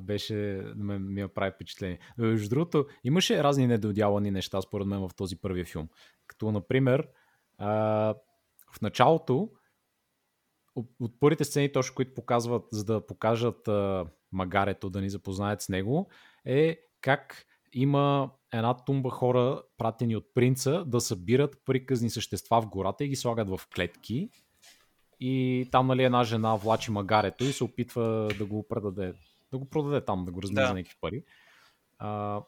[0.00, 0.34] беше,
[0.76, 1.98] ме, ми прави впечатление.
[2.18, 5.88] Между другото, имаше разни недодялани неща, според мен, в този първия филм.
[6.26, 7.08] Като, например,
[7.58, 7.68] а,
[8.72, 9.50] в началото,
[10.74, 15.62] от, от първите сцени, точно които показват, за да покажат а, магарето, да ни запознаят
[15.62, 16.08] с него,
[16.44, 23.04] е как има една тумба хора, пратени от принца, да събират приказни същества в гората
[23.04, 24.30] и ги слагат в клетки.
[25.20, 29.14] И там, нали, една жена влачи магарето и се опитва да го предаде,
[29.52, 30.68] да го продаде там, да го размие Да.
[30.68, 31.24] за някакви пари.
[31.98, 32.40] А,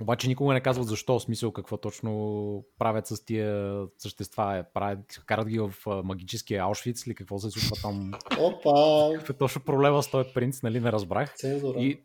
[0.00, 4.56] обаче никога не казват защо, в смисъл какво точно правят с тия същества.
[4.56, 5.74] Е, правят, карат ги в
[6.04, 8.12] магическия Аушвиц или какво се случва там.
[8.38, 9.12] Опа!
[9.14, 11.34] Какъв е точно проблема с този принц, нали, не разбрах.
[11.34, 11.80] Цензура.
[11.80, 12.00] И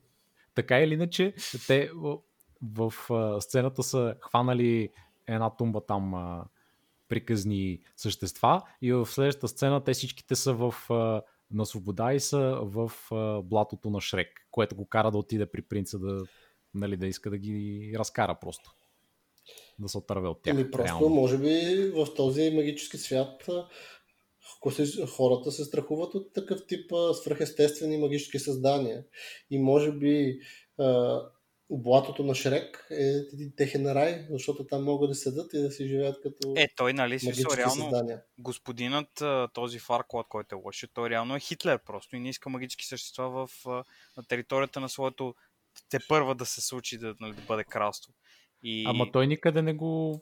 [0.55, 1.33] така или иначе,
[1.67, 1.89] те
[2.61, 4.89] в, в сцената са хванали
[5.27, 6.45] една тумба там а,
[7.07, 11.21] приказни същества и в следващата сцена те всичките са в, а,
[11.51, 15.61] на свобода и са в а, блатото на Шрек, което го кара да отиде при
[15.61, 16.23] принца да,
[16.73, 18.71] нали, да иска да ги разкара просто.
[19.79, 20.55] Да се отърве от тях.
[20.55, 21.09] Или просто, реално.
[21.09, 23.49] може би, в този магически свят
[25.07, 29.03] хората се страхуват от такъв тип свръхестествени магически създания.
[29.49, 30.39] И може би
[31.69, 33.03] блатото на Шрек е
[33.33, 36.93] един техен рай, защото там могат да седат и да си живеят като Е, той,
[36.93, 38.21] нали, магически реално, създания.
[38.39, 42.85] господинът, този Фарклад, който е лош, той реално е Хитлер просто и не иска магически
[42.85, 43.65] същества в,
[44.17, 45.35] на територията на своето
[45.89, 48.13] те първа да се случи да, нали, да бъде кралство.
[48.63, 48.85] И...
[48.87, 50.21] Ама той никъде не го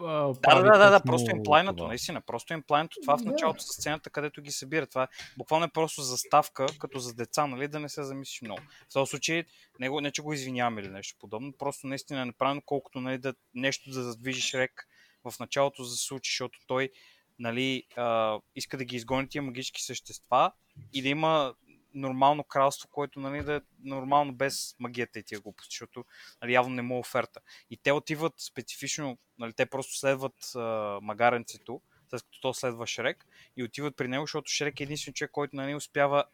[0.00, 1.88] а, Да, да, да, да, просто им плайнато, това.
[1.88, 2.20] наистина.
[2.20, 4.86] Просто им плайнато това в началото с сцената, където ги събира.
[4.86, 5.08] Това е
[5.38, 8.60] буквално е просто заставка, като за деца, нали, да не се замислиш много.
[8.90, 9.44] В този случай,
[9.80, 13.18] не, го, не че го извинявам или нещо подобно, просто наистина е направено колкото нали,
[13.18, 14.88] да, нещо да задвижиш рек
[15.24, 16.90] в началото за да се случи, защото той
[17.38, 20.52] нали, а, иска да ги изгони тия магически същества
[20.92, 21.54] и да има
[21.94, 26.04] нормално кралство, което нали, да е нормално без магията и тия глупости, защото
[26.42, 27.40] нали, явно не му е оферта.
[27.70, 33.26] И те отиват специфично, нали, те просто следват а, магаренцето, след като то следва Шрек
[33.56, 36.24] и отиват при него, защото Шрек е единствен човек, който нали, успява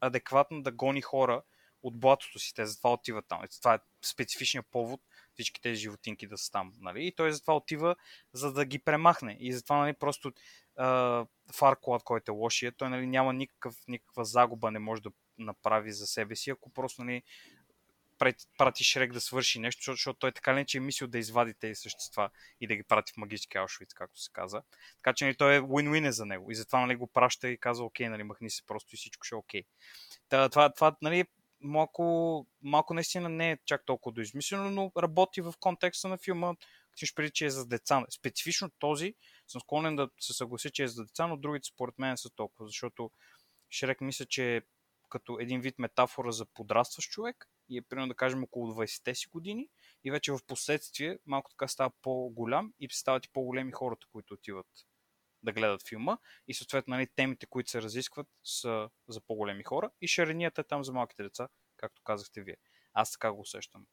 [0.00, 1.42] адекватно да гони хора
[1.82, 2.54] от блатото си.
[2.54, 3.40] Те затова отиват там.
[3.58, 5.00] Това е специфичният повод
[5.34, 6.72] всички тези животинки да са там.
[6.80, 7.06] Нали?
[7.06, 7.96] И той затова отива,
[8.32, 9.36] за да ги премахне.
[9.40, 10.32] И затова нали, просто
[11.54, 16.06] Фарклад, който е лошия, той нали, няма никакъв, никаква загуба, не може да направи за
[16.06, 17.22] себе си, ако просто нали,
[18.58, 21.74] прати Шрек да свърши нещо, защото, той така ли че е мислил да извади тези
[21.74, 22.30] същества
[22.60, 24.62] и да ги прати в магически Аушвиц, както се каза.
[24.96, 26.50] Така че нали, той е win-win за него.
[26.50, 29.34] И затова нали, го праща и казва, окей, нали, махни се просто и всичко ще
[29.34, 29.62] е окей.
[30.28, 31.24] Това, това, това нали,
[31.60, 36.54] малко, малко наистина не е чак толкова доизмислено, но работи в контекста на филма.
[36.96, 38.04] Ще преди, че е за деца.
[38.10, 39.14] Специфично този
[39.46, 42.66] съм склонен да се съглася, че е за деца, но другите според мен са толкова,
[42.66, 43.10] защото
[43.70, 44.62] Шрек мисля, че е
[45.08, 49.28] като един вид метафора за подрастващ човек и е примерно да кажем около 20-те си
[49.28, 49.68] години
[50.04, 54.66] и вече в последствие малко така става по-голям и стават и по-големи хората, които отиват
[55.42, 60.08] да гледат филма и съответно нали, темите, които се разискват са за по-големи хора и
[60.08, 62.56] шаренията е там за малките деца, както казахте вие.
[62.92, 63.86] Аз така го усещам.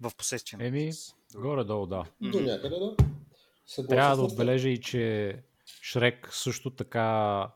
[0.00, 0.66] В последствие.
[0.66, 0.90] Еми,
[1.34, 2.04] горе-долу, да.
[2.20, 2.96] До някъде, да.
[3.66, 5.36] Съгласен Трябва да отбележа и, че
[5.82, 7.48] Шрек също така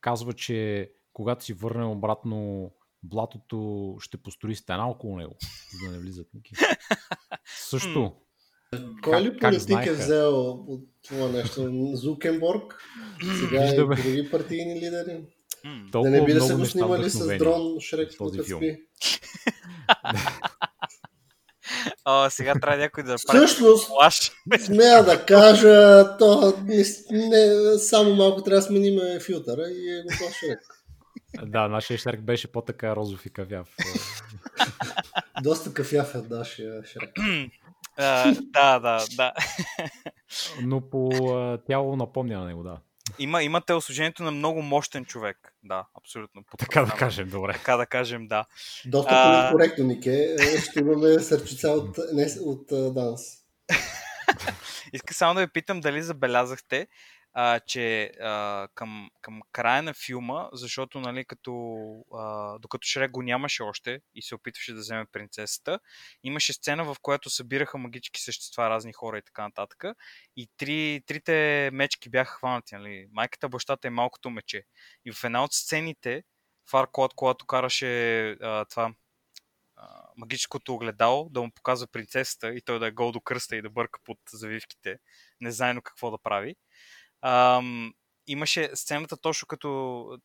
[0.00, 2.70] казва, че когато си върнем обратно
[3.02, 5.36] блатото, ще построи стена около него,
[5.72, 6.66] за да не влизат никакви.
[7.68, 8.12] Също.
[9.02, 11.70] Кой ли политик е взел от това нещо?
[11.94, 12.82] Зукенборг?
[13.40, 13.96] Сега Виждаме.
[13.98, 15.24] и други партийни лидери?
[15.92, 18.60] да не би да се го снимали с дрон Шрек този филм.
[22.04, 23.90] О, сега трябва някой да прави Всъщност,
[24.64, 30.34] смея да кажа, то не, не, само малко трябва да сменим филтъра и е готов
[30.40, 30.60] Шрек.
[31.46, 33.68] Да, нашия Шрек беше по-така розов и кафяв.
[35.42, 37.10] Доста кафяв е нашия Шрек.
[38.52, 39.32] Да, да, да.
[40.62, 41.10] Но по
[41.66, 42.78] тяло напомня на него, да.
[43.18, 45.54] Има, има телосложението на много мощен човек.
[45.62, 46.42] Да, абсолютно.
[46.58, 47.52] Така да кажем, добре.
[47.52, 48.44] Така да кажем, да.
[48.86, 49.52] Доста а...
[49.52, 50.36] коректно, Нике.
[50.40, 53.20] Е, ще имаме сърчица от, не, от uh, данс.
[54.92, 56.86] Иска само да ви питам дали забелязахте,
[57.34, 61.52] а, че а, към, към края на филма, защото нали, като,
[62.14, 65.80] а, докато Шрек го нямаше още и се опитваше да вземе принцесата,
[66.22, 69.84] имаше сцена, в която събираха магически същества, разни хора и така нататък.
[70.36, 72.74] И три, трите мечки бяха хванати.
[72.74, 73.06] Нали.
[73.12, 74.62] Майката, бащата и малкото мече.
[75.04, 76.22] И в една от сцените,
[76.70, 78.94] Фарклад, когато караше а, това
[80.16, 83.70] магическото огледало, да му показва принцесата и той да е гол до кръста и да
[83.70, 84.98] бърка под завивките,
[85.40, 86.54] незнайно какво да прави.
[87.22, 87.92] Ам,
[88.26, 90.18] имаше сцената точно като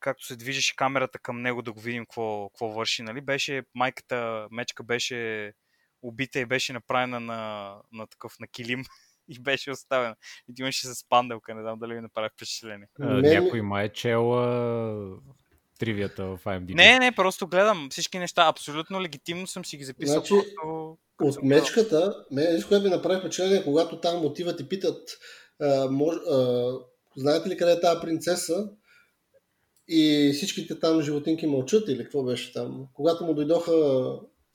[0.00, 3.20] както се движеше камерата към него да го видим какво, какво върши, нали?
[3.20, 5.52] Беше, майката мечка беше
[6.02, 8.84] убита и беше направена на, на такъв на килим
[9.28, 10.16] и беше оставена.
[10.48, 12.88] И имаше с панделка, не знам дали ми направи впечатление.
[13.00, 14.32] А, някой май е чел
[15.78, 16.74] тривията в IMDb.
[16.74, 18.46] Не, не, просто гледам всички неща.
[18.46, 20.14] Абсолютно легитимно съм си ги записал.
[20.14, 20.34] Значи,
[21.18, 25.18] просто, от мечката, мен, което ми направи впечатление, когато там отиват и питат
[25.90, 26.70] мож, а,
[27.16, 28.68] знаете ли къде е тази принцеса?
[29.88, 32.86] И всичките там животинки мълчат или какво беше там?
[32.94, 33.72] Когато му дойдоха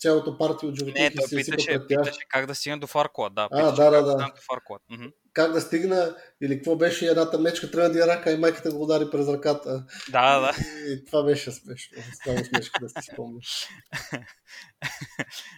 [0.01, 3.33] цялото партия от животинки Не, той се питаше, питаше как да стигна до Фарклад.
[3.33, 4.15] Да, а, да, да, да.
[4.15, 4.81] До Фарклад.
[4.91, 5.13] Mm-hmm.
[5.33, 9.09] Как да стигна, или какво беше едната мечка, тръгна да рака и майката го удари
[9.11, 9.85] през ръката.
[10.11, 10.51] Да, да.
[10.61, 11.97] И, и това беше смешно.
[12.13, 13.67] Става смешно да си спомняш.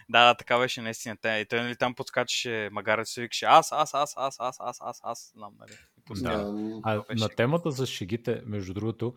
[0.08, 1.16] да, да, така беше наистина.
[1.24, 5.00] И той нали, там подскачаше магарец се викаше аз, аз, аз, аз, аз, аз, аз,
[5.02, 5.72] аз, знам, нали.
[6.10, 6.54] Да.
[6.84, 9.14] А, на темата за шегите, между другото,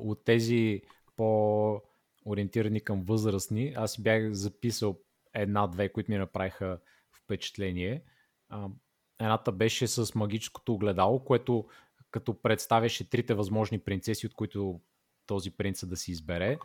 [0.00, 0.82] от тези
[1.16, 1.80] по
[2.28, 4.98] ориентирани към възрастни, аз бях записал
[5.34, 6.78] една-две, които ми направиха
[7.24, 8.02] впечатление.
[9.20, 11.66] Едната беше с магическото огледало, което
[12.10, 14.80] като представяше трите възможни принцеси, от които
[15.26, 16.58] този принц да си избере,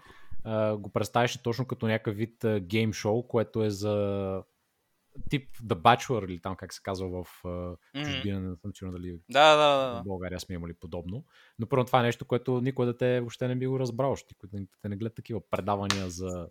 [0.78, 4.44] го представяше точно като някакъв вид гейм шоу, което е за
[5.30, 7.28] тип The Bachelor или там как се казва в
[8.06, 8.50] чужбина, mm-hmm.
[8.50, 10.02] не съм сигурен дали да, да, да.
[10.02, 11.24] в България сме имали подобно.
[11.60, 14.60] Но първо това е нещо, което никой да те въобще не би го разбрал, никой
[14.60, 16.48] да те не гледа такива предавания за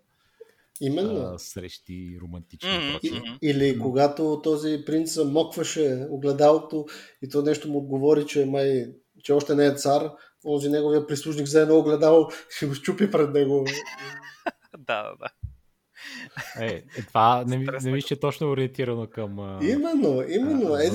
[0.81, 1.21] Именно.
[1.21, 2.69] А, срещи романтични.
[2.69, 2.99] Mm-hmm.
[3.41, 6.85] И, или когато този принц мокваше огледалото
[7.21, 8.85] и то нещо му отговори, че май
[9.23, 10.11] че още не е цар,
[10.45, 12.29] онзи неговия прислужник взе едно огледало
[12.61, 13.65] и го щупи пред него.
[14.77, 15.27] да, да, да.
[16.59, 20.65] Е, е това не, не мисля, че е точно ориентирано към Именно, именно.
[20.65, 20.91] а, но е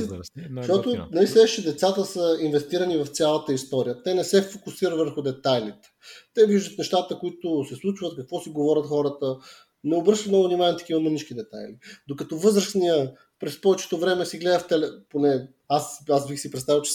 [0.62, 4.02] защото нали, следващи децата са инвестирани в цялата история.
[4.02, 5.88] Те не се фокусират върху детайлите.
[6.34, 9.36] Те виждат нещата, които се случват, какво си говорят хората.
[9.84, 11.76] Не обръщат много внимание на такива мънички детайли.
[12.08, 14.86] Докато възрастния през повечето време си гледа в теле...
[15.10, 16.92] Поне аз, аз бих си представил, че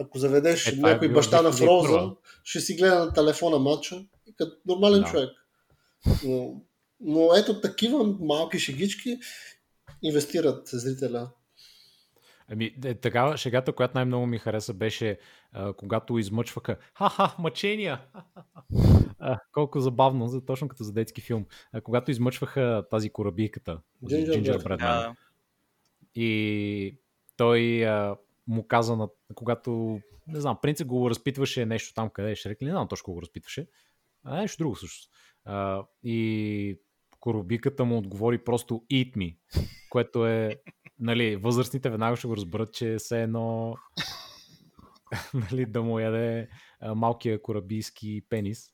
[0.00, 1.86] ако заведеш Е, е някой било баща на 2001.
[1.86, 4.04] Фрозън, ще си гледа на телефона матча
[4.36, 5.06] като нормален Да.
[5.06, 5.30] човек.
[6.24, 6.60] Но,
[7.02, 9.18] но ето такива малки шегички
[10.02, 11.30] инвестират зрителя.
[12.48, 15.18] Ами, е, такава шегата, която най-много ми хареса, беше
[15.52, 18.00] а, когато измъчваха ха-ха, мъчения!
[19.18, 21.46] а, колко забавно, за, точно като за детски филм.
[21.72, 24.42] А, когато измъчваха тази корабийката, Gingerbread.
[24.42, 25.14] Gingerbread Man, Да,
[26.14, 26.98] и
[27.36, 32.36] той а, му каза, на, когато, не знам, принцип го разпитваше нещо там, къде е
[32.36, 33.66] Шрек, не знам точно го разпитваше,
[34.24, 35.10] а нещо друго всъщност.
[35.44, 36.78] А, и
[37.22, 39.36] коробиката му отговори просто eat me,
[39.90, 40.56] което е,
[40.98, 43.76] нали, възрастните веднага ще го разберат, че все едно
[45.34, 46.48] нали, да му яде
[46.94, 48.68] малкия корабийски пенис.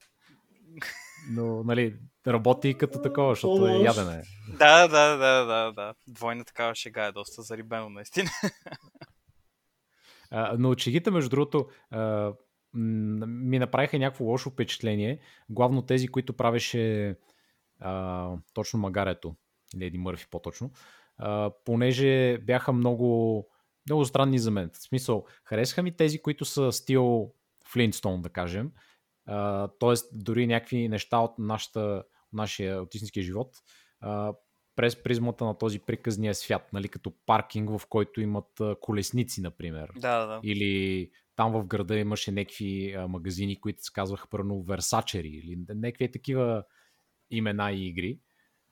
[1.31, 4.23] Но, нали, работи като такова, защото е ядене.
[4.59, 5.95] да, да, да, да, да.
[6.07, 8.31] Двойна такава шега е доста зарибено, наистина.
[10.31, 12.33] А, но чегите, между другото, а,
[12.75, 15.21] ми направиха някакво лошо впечатление.
[15.51, 17.17] Главно тези, които правеше
[17.81, 19.37] а, точно магарето,
[19.81, 20.71] Леди Мърфи по-точно,
[21.17, 23.47] а, понеже бяха много,
[23.89, 24.71] много странни за мен.
[24.73, 27.33] В смисъл, харесаха ми тези, които са стил
[27.73, 28.73] Флинстон, да кажем.
[29.27, 33.57] А, тоест, дори някакви неща от нашата, нашия от истинския живот,
[34.01, 34.33] а,
[34.77, 39.91] през призмата на този приказния свят, нали, като паркинг, в който имат колесници, например.
[39.97, 40.41] да, да.
[40.43, 46.65] Или там в града имаше някакви магазини, които се казваха първо Версачери или някакви такива
[47.31, 48.19] имена и игри.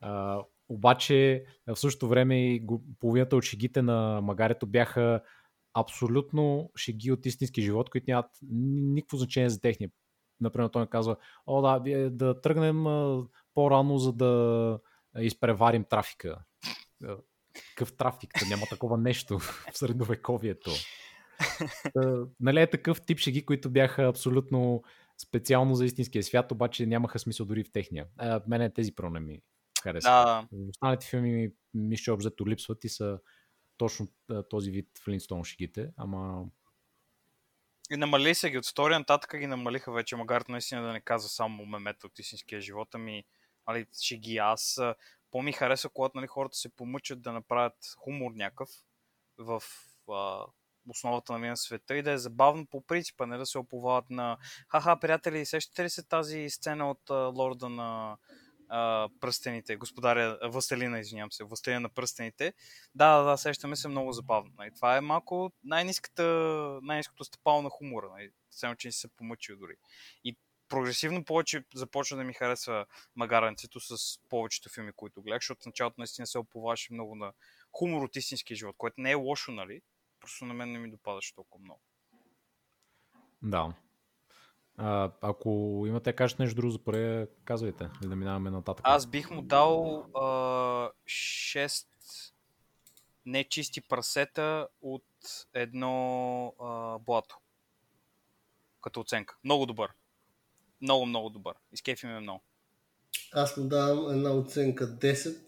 [0.01, 2.67] А, обаче в същото време и
[3.01, 5.23] половината от шегите на магарето бяха
[5.75, 9.91] абсолютно шеги от истински живот, които нямат ни- никакво значение за техния.
[10.41, 11.17] Например, той ми казва,
[11.47, 12.85] о да, да тръгнем
[13.55, 14.79] по-рано, за да
[15.19, 16.39] изпреварим трафика.
[17.69, 18.31] Какъв трафик?
[18.41, 19.39] Та Няма такова нещо
[19.73, 20.71] в средновековието.
[22.41, 24.83] Нали е такъв тип шеги, които бяха абсолютно
[25.19, 28.07] специално за истинския свят, обаче нямаха смисъл дори в техния.
[28.17, 29.43] А, мене тези про не ми
[29.83, 30.27] харесват.
[30.27, 33.19] Да, Останалите филми ми мисля, че обзето липсват и са
[33.77, 34.09] точно
[34.51, 36.45] този вид Флинстон шегите, ама
[37.91, 41.29] И намали се ги от втория нататък ги намалиха вече, макар наистина да не казва
[41.29, 43.25] само мемета от истинския живот, ами
[43.69, 44.81] нали, ще ги аз.
[45.31, 48.71] По-ми хареса, когато нали, хората се помъчат да направят хумор някакъв
[49.39, 49.63] в
[50.13, 50.45] а,
[50.89, 54.37] основата на света и да е забавно по принципа, не да се оповават на
[54.69, 58.17] ха-ха, приятели, сещате ли се тази сцена от а, Лорда на
[58.69, 62.53] а, пръстените, господаря, а, Властелина, извинявам се, Властелина на пръстените.
[62.95, 64.53] Да, да, да, сещаме се много забавно.
[64.59, 64.71] Нали.
[64.77, 66.23] Това е малко най-низката,
[66.83, 68.09] най-низкото стъпало на хумора.
[68.11, 68.31] Нали.
[68.51, 69.75] Все че не се помъчил дори.
[70.25, 70.37] И
[70.69, 76.27] прогресивно повече започва да ми харесва магаренцето с повечето филми, които гледах, защото началото наистина
[76.27, 77.33] се оповаваше много на
[77.73, 79.81] хумор от истинския живот, което не е лошо, нали?
[80.27, 81.81] Просто на мен не ми допадаше толкова много.
[83.43, 83.75] да.
[84.77, 88.81] А, ако имате да кажете нещо друго за порея, казвайте, за да минаваме нататък.
[88.89, 90.21] Аз бих му дал а,
[91.07, 91.87] 6
[93.27, 95.05] нечисти прасета от
[95.55, 97.39] едно а, блато.
[98.81, 99.37] Като оценка.
[99.45, 99.93] Много добър.
[100.81, 101.55] Много, много добър.
[101.73, 102.43] Изкефи ме много.
[103.33, 105.39] Аз му давам една оценка 10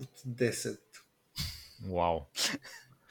[0.00, 0.80] от 10.
[1.88, 2.20] Вау.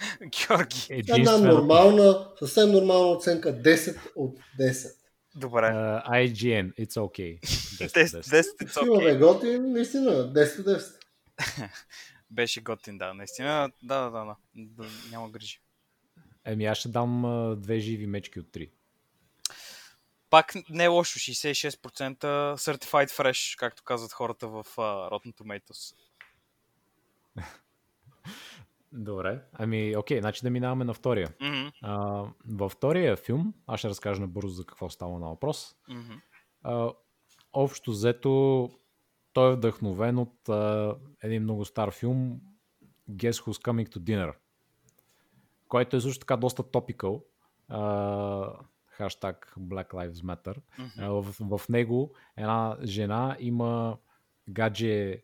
[0.48, 0.86] Георги.
[0.90, 4.96] Една Единствено, нормална, съвсем нормална оценка 10 от 10.
[5.36, 5.62] Добре.
[5.62, 7.40] uh, IGN, it's okay.
[7.42, 9.20] 10, 10, 10, it's е okay.
[9.20, 11.70] готин, наистина, 10 от 10.
[12.32, 13.14] Беше готин, да.
[13.14, 14.36] Наистина, да, да, да.
[14.56, 15.60] да няма грижи.
[16.46, 18.70] Еми аз ще дам а, две живи мечки от 3.
[20.30, 22.18] Пак не е лошо, 66%
[22.56, 25.96] Certified Fresh, както казват хората в uh, Rotten Tomatoes.
[28.94, 29.42] Добре.
[29.54, 31.30] Ами, окей, значи да минаваме на втория.
[31.42, 35.76] Мгм, А, във втория филм, аз ще разкажа набързо за какво става на въпрос.
[35.90, 36.14] мгм.
[36.64, 36.92] А,
[37.54, 38.70] общо взето,
[39.34, 42.42] той е вдъхновен от а, един много стар филм
[43.10, 44.34] Guess Who's Coming to Dinner,
[45.68, 47.24] който е също така доста топикъл.
[48.88, 50.58] Хаштаг Black Lives Matter.
[51.00, 53.98] А, в, в него една жена има
[54.50, 55.24] гадже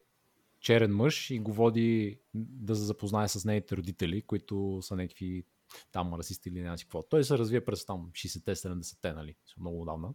[0.60, 5.46] черен мъж и го води да се запознае с нейните родители, които са някакви
[5.92, 7.04] там расисти или някакви какво.
[7.04, 9.36] Той се развие през там 60-те, 70-те, нали?
[9.60, 10.14] Много отдавна.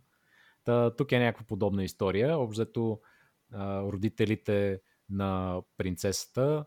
[0.64, 2.38] Та, тук е някаква подобна история.
[2.38, 3.00] Обзето
[3.62, 4.80] родителите
[5.10, 6.64] на принцесата,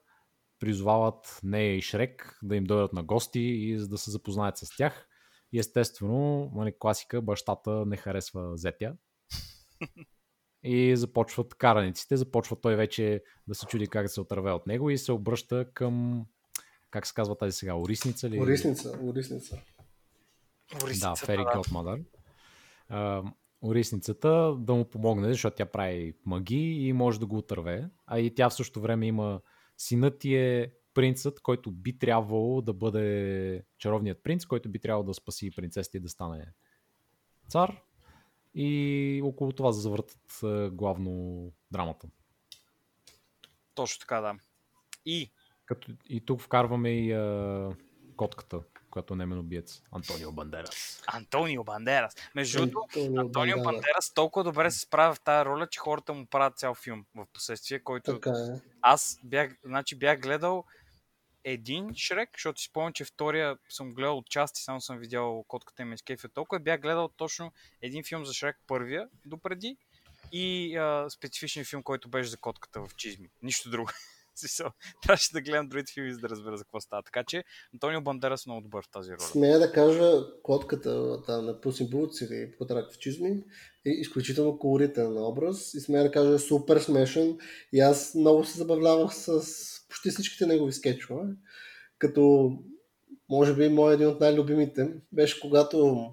[0.60, 4.78] призовават нея и Шрек да им дойдат на гости и за да се запознаят с
[4.78, 5.08] тях.
[5.52, 8.96] И естествено, нали, класика, бащата не харесва зетя.
[10.64, 14.90] И започват караниците, започва той вече да се чуди как да се отърве от него
[14.90, 16.26] и се обръща към,
[16.90, 18.42] как се казва тази сега, Орисница ли?
[18.42, 19.62] Орисница, Орисница.
[21.00, 22.04] Да, Фери Godmother.
[22.92, 23.32] Uh,
[23.62, 27.90] Орисницата да му помогне, защото тя прави маги и може да го отърве.
[28.06, 29.42] А и тя в същото време има
[29.78, 35.14] синът ти е принцът, който би трябвало да бъде чаровният принц, който би трябвало да
[35.14, 36.54] спаси принцесата и да стане
[37.50, 37.82] цар.
[38.56, 40.40] И около това завъртат
[40.76, 42.08] главно драмата.
[43.76, 44.36] Точно така, да.
[45.06, 45.32] И?
[45.66, 47.76] Като, и тук вкарваме и а,
[48.16, 49.82] котката, която е немен убиец.
[49.92, 51.04] Антонио Бандерас.
[51.08, 52.16] Антонио Бандерас.
[52.36, 56.26] Между другото, Антонио, Антонио Бандерас толкова добре се справя в тази роля, че хората му
[56.26, 58.62] правят цял филм в последствие, който така е.
[58.82, 60.66] аз бях, значи бях гледал
[61.52, 65.82] един Шрек, защото си спомням, че втория съм гледал от части, само съм видял котката
[65.82, 66.60] им изкефи толкова.
[66.60, 69.78] Бях гледал точно един филм за Шрек първия допреди
[70.32, 73.30] и а, специфичен филм, който беше за котката в чизми.
[73.44, 73.90] Нищо друго.
[75.04, 77.04] Трябваше да гледам другите филми, за да разбера за какво става.
[77.04, 77.44] Така че
[77.74, 79.20] Антонио Бандерас много добър в тази роля.
[79.20, 80.12] Смея да кажа,
[80.44, 83.44] котката там, на Пусин Булц или Потрак в чизми
[83.86, 87.38] е изключително колоритен образ и смея да кажа е супер смешен
[87.74, 91.24] и аз много се забавлявах с почти всичките негови скетчове.
[92.00, 92.52] Като,
[93.30, 96.06] може би, мой един от най-любимите беше когато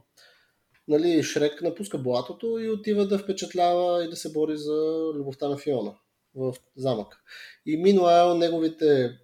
[0.89, 5.59] нали, Шрек напуска блатото и отива да впечатлява и да се бори за любовта на
[5.59, 5.95] Фиона
[6.35, 7.17] в замък.
[7.67, 9.19] И Минуайл неговите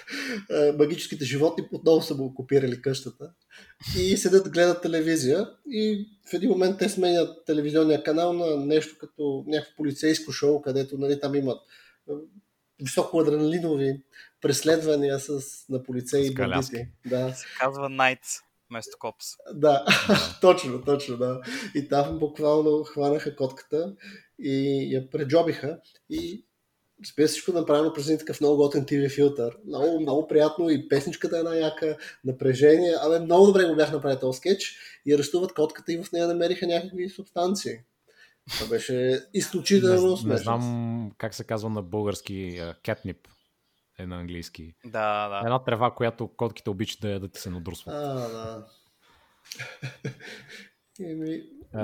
[0.78, 3.32] магическите животни отново са му окупирали къщата
[3.98, 9.44] и седят гледат телевизия и в един момент те сменят телевизионния канал на нещо като
[9.46, 11.60] някакво полицейско шоу, където нали, там имат
[12.82, 14.02] високо адреналинови
[14.40, 16.88] преследвания с, на полицеи и бандити.
[17.06, 17.34] Да.
[17.34, 19.26] Се казва Nights вместо Копс.
[19.54, 19.84] Да,
[20.40, 21.40] точно, точно, да.
[21.74, 23.94] И там буквално хванаха котката
[24.38, 25.78] и я преджобиха
[26.10, 26.44] и
[27.04, 29.58] Разбира всичко направено през един такъв много готен TV филтър.
[29.66, 32.94] Много, много приятно и песничката е една яка, напрежение.
[33.00, 34.76] Абе, много добре го бях направил този скетч
[35.06, 37.78] и арестуват котката и в нея намериха някакви субстанции.
[38.50, 40.28] Това беше изключително не, смешно.
[40.28, 43.28] Не знам как се казва на български кетнип
[43.98, 44.74] е на английски.
[44.84, 45.40] Да, да.
[45.44, 47.94] Една трева, която котките обичат да, да ти се надрусват.
[47.94, 48.66] А, да.
[51.10, 51.42] Еми,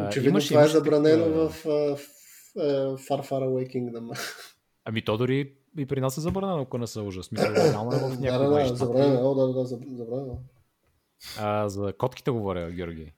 [0.09, 1.99] очевидно имаш, това е забранено в, в, в,
[2.55, 4.19] в Far Far Away Kingdom.
[4.85, 7.01] Ами то дори и при нас е забранено, ако не се.
[7.23, 10.39] Смисъл, реално е в някакви Да, да, да, забранено, да, да, забранено.
[11.39, 13.13] А, за котките говоря, Георги.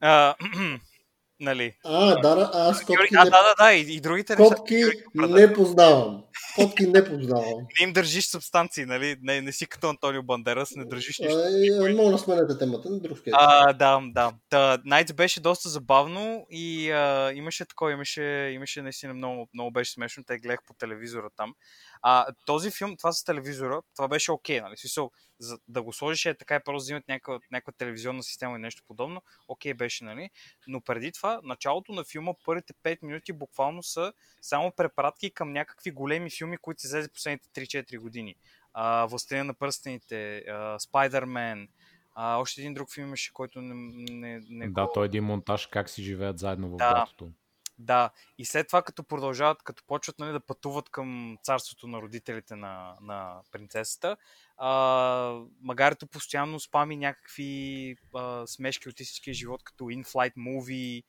[0.00, 0.34] А,
[1.40, 1.74] нали.
[1.84, 3.30] А, да, аз котки а, не...
[3.30, 6.22] да, да, да, и, и другите Котки неща, не познавам.
[6.54, 7.66] Котки не познавам.
[7.80, 9.16] Не им държиш субстанции, нали?
[9.22, 11.36] Не, не си като Антонио Бандерас, не държиш нищо.
[11.36, 13.18] А, мога да сменете темата на друг.
[13.32, 14.32] А, да, да.
[14.48, 19.92] Та, Найтс беше доста забавно и а, имаше такова, имаше, имаше наистина много, много беше
[19.92, 20.24] смешно.
[20.26, 21.54] Те гледах по телевизора там.
[22.02, 24.76] А, този филм, това с телевизора, това беше окей, okay, нали?
[24.76, 28.60] Смисъл, за да го сложиш е така и просто взимат някаква, някаква телевизионна система и
[28.60, 30.30] нещо подобно, окей okay, беше, нали?
[30.66, 34.12] Но преди това, началото на филма, първите 5 минути буквално са
[34.42, 38.34] само препратки към някакви големи филми, които излезе последните 3-4 години.
[38.72, 40.44] А, Властелина на пръстените,
[40.78, 41.68] Спайдермен,
[42.14, 43.74] а, още един друг филм имаше, който не,
[44.10, 44.92] не, не Да, го...
[44.94, 47.30] той е един монтаж как си живеят заедно в да, блатото.
[47.78, 52.56] Да, и след това като продължават, като почват нали, да пътуват към царството на родителите
[52.56, 54.16] на, на принцесата,
[54.56, 61.04] а, Магарито постоянно спами някакви а, смешки от истинския живот, като in-flight movie,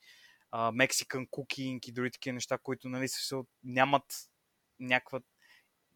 [0.52, 4.04] а, Mexican cooking и други такива неща, които нали, се, нямат
[4.80, 5.20] някаква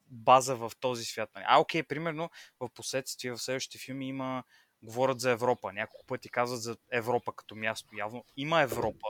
[0.07, 1.29] база в този свят.
[1.35, 1.45] Нали.
[1.47, 4.43] А, окей, примерно в последствие в следващите филми има
[4.81, 5.73] говорят за Европа.
[5.73, 7.95] Няколко пъти казват за Европа като място.
[7.97, 9.07] Явно има Европа,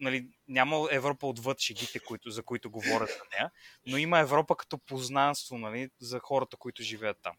[0.00, 3.50] нали, няма Европа отвъд шегите, които, за които говорят за нея,
[3.86, 7.36] но има Европа като познанство нали, за хората, които живеят там.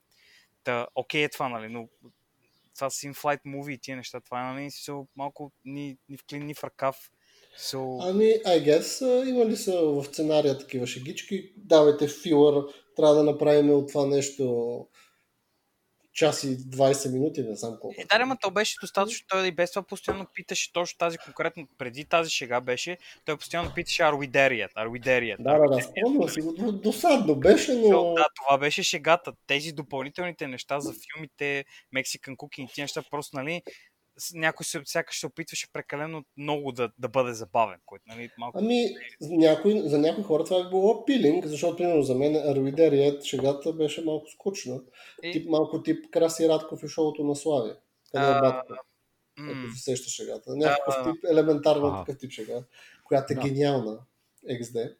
[0.64, 1.90] Та, окей е това, нали, но
[2.76, 6.46] това с in-flight movie и тия неща, това нали, са малко ни, ни в клин,
[6.46, 7.12] ни в ръкав.
[7.60, 8.10] So...
[8.10, 11.52] Ами, I guess, има ли са в сценария такива шегички?
[11.58, 12.64] Давайте филър,
[12.96, 14.88] трябва да направим от това нещо
[16.18, 17.96] час и 20 минути, не знам колко.
[18.02, 19.28] Е, да, ама то беше достатъчно.
[19.30, 23.74] Той и без това постоянно питаше точно тази конкретно, преди тази шега беше, той постоянно
[23.76, 24.74] питаше Are we there yet?
[24.74, 25.44] Are we there yet?
[25.44, 26.72] Да, да, да, спомням си го.
[26.72, 28.14] Досадно беше, но...
[28.14, 29.34] Да, това беше шегата.
[29.48, 33.62] Тези допълнителните неща за филмите, Mexican Cooking и тези неща, просто, нали,
[34.34, 38.60] някой се, сякаш се опитваше прекалено много да, да бъде забавен, който нали, малко...
[38.60, 43.24] Ами, за някой, за някои хора това е било апилинг, защото, примерно, за мен Арвидериет
[43.24, 44.82] шегата беше малко скучна.
[45.24, 47.72] И- Тип, малко тип Краси Радков и шоуто на Слави.
[48.12, 48.74] Къде е А, батко?
[49.38, 50.56] м, Ако се сеща шегата.
[50.56, 51.12] Някакъв Да.
[51.12, 51.98] тип, елементарно Ага.
[52.06, 52.64] такъв тип шега,
[53.04, 53.42] която е Да.
[53.42, 54.00] гениална.
[54.50, 54.96] XD.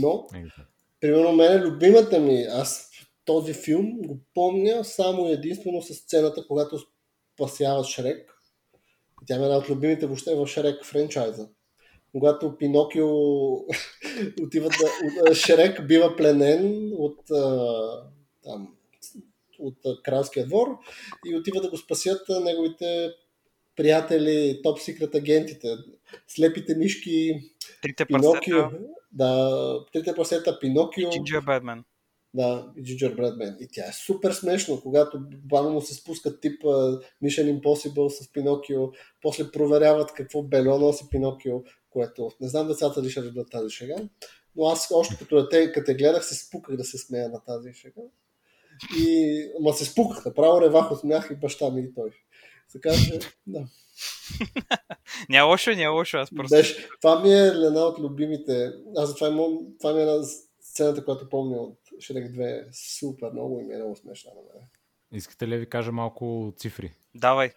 [0.00, 0.44] Но, Е,
[1.00, 2.90] примерно, мен любимата ми, аз
[3.24, 6.78] този филм го помня само и единствено с сцената, когато
[7.34, 8.32] спасяват Шрек.
[9.26, 11.48] Тя ми е една от любимите въобще в Шрек франчайза.
[12.12, 13.08] Когато Пинокио
[14.42, 15.34] отива да...
[15.34, 17.18] Шрек бива пленен от,
[18.44, 18.74] там,
[19.58, 20.78] от кралския двор
[21.26, 23.10] и отива да го спасят неговите
[23.76, 25.68] приятели, топ секрет агентите,
[26.28, 27.40] слепите мишки,
[27.82, 31.82] Трите Пинокио, пръстета да, трите прасета, Пинокио, Ginger Badman.
[32.34, 33.58] Да, Ginger Bradman.
[33.58, 36.62] И тя е супер смешно, когато бавно се спускат тип
[37.24, 38.80] Mission Impossible с Пинокио,
[39.22, 43.96] после проверяват какво бельо носи Пинокио, което не знам децата ли ще разберат тази шега,
[44.56, 48.02] но аз още като дете, като гледах, се спуках да се смея на тази шега.
[48.98, 52.10] И, ма се спуках, направо ревах от смях и баща ми и той.
[52.72, 53.68] Така че, да.
[55.28, 56.56] Няма лошо, няма лошо, аз просто...
[56.56, 58.72] Беше, това ми е една от любимите.
[58.96, 60.22] Аз затова имам, това ми е една
[60.60, 62.98] сцената, която помня от Шрек 2.
[62.98, 64.68] Супер много и ми е много смешна на мен.
[65.12, 66.92] Искате ли да ви кажа малко цифри?
[67.14, 67.50] Давай.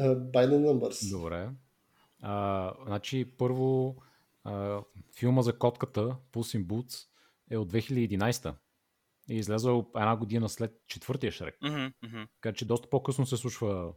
[0.00, 1.10] Uh, by the numbers.
[1.10, 1.48] Добре.
[2.22, 3.96] А, значи, първо,
[4.44, 4.82] а,
[5.18, 7.06] филма за котката Puss in Boots
[7.50, 8.54] е от 2011
[9.28, 11.56] и е излезъл една година след четвъртия Шрек.
[11.62, 12.22] Мгм, мгм.
[12.40, 13.92] Така че доста по-късно се случва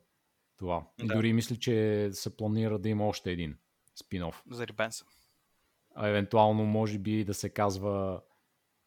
[0.57, 0.87] това.
[1.03, 1.13] И Да.
[1.13, 3.57] дори мисля, че се планира да има още един
[4.03, 4.41] спин-оф.
[4.51, 5.07] Зарибен съм.
[5.95, 8.21] А евентуално може би да се казва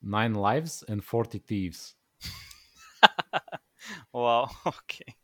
[0.04, 1.96] Nine Lives and 40 Thieves.
[4.14, 5.14] Вау, окей.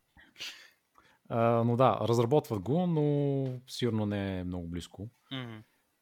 [1.29, 5.09] А, но да, разработват го, но сигурно не е много близко.
[5.33, 5.59] Мгм.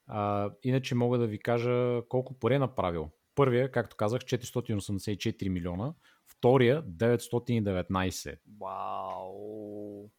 [0.06, 3.10] А, иначе мога да ви кажа колко пари е направил.
[3.34, 5.94] Първия, както казах, 484 милиона.
[6.26, 8.38] Втория, 919.
[8.60, 10.10] Вау.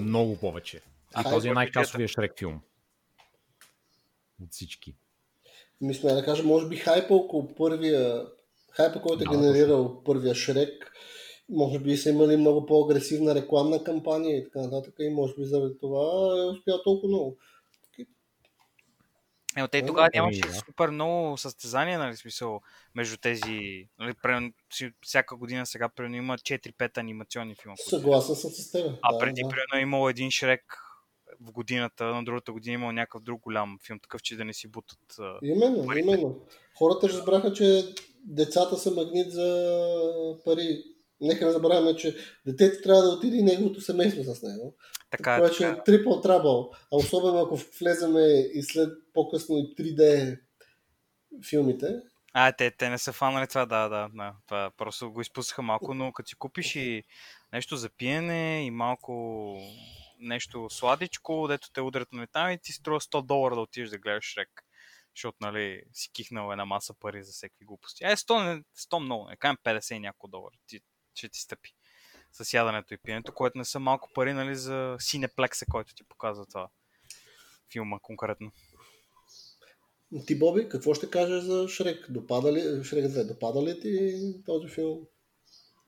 [0.00, 0.80] Много повече.
[1.20, 2.60] И този е най-касовия Шрек филм.
[4.42, 4.96] От всички.
[5.80, 8.26] Мисля да кажа, може би хайпа около първия,
[8.70, 10.92] хайпа, който е Да, генерирал първия Шрек,
[11.48, 15.78] може би са имали много по-агресивна рекламна кампания и така нататък и може би заради
[15.80, 16.02] това
[16.38, 17.36] е успял толкова много.
[19.56, 20.52] Е, но те Еми, тогава нямаше да.
[20.52, 22.60] супер много състезания, нали, смисъл,
[22.94, 24.14] между тези, нали,
[24.72, 27.76] си- всяка година сега, примерно, има 4-5 анимационни филма.
[27.76, 28.98] Съгласен съм с теб.
[29.02, 29.48] А преди, да.
[29.48, 30.85] примерно, е имал един Шрек
[31.40, 34.68] в годината, на другата година имал някакъв друг голям филм, такъв, че да не си
[34.68, 35.16] бутат.
[35.42, 36.08] Именно, парите.
[36.08, 36.40] именно.
[36.78, 37.84] Хората разбраха, че
[38.24, 39.78] децата са магнит за
[40.44, 40.84] пари.
[41.20, 42.16] Нека не забравяме, че
[42.46, 44.74] детето трябва да отиде и неговото семейство с него.
[45.10, 45.80] Така е, Това ще така.
[45.80, 46.70] е трипл трабъл.
[46.92, 48.20] А особено ако влеземе
[48.54, 50.38] и след по-късно и 3D
[51.48, 52.00] филмите.
[52.32, 54.34] А, те, те не са фанали това, да, да, да.
[54.46, 57.02] Това просто го изпуснаха малко, но като си купиш и
[57.52, 59.54] нещо за пиене и малко
[60.18, 63.98] нещо сладичко, дето те удрят на там и ти струва 100 долара да отидеш да
[63.98, 64.62] гледаш Шрек.
[65.16, 68.04] Защото, нали, си кихнал една маса пари за всеки глупости.
[68.04, 70.54] Е, 100, не, 100 много, не кажем 50 и няколко долара.
[70.66, 70.80] Ти,
[71.14, 71.74] ще ти стъпи
[72.32, 76.46] с яденето и пиенето, което не са малко пари, нали, за синеплекса, който ти показва
[76.46, 76.68] това
[77.72, 78.52] филма конкретно.
[80.26, 82.06] Ти, Боби, какво ще кажеш за Шрек?
[82.10, 85.06] Допада ли, Шрек 2, допада ли ти този филм?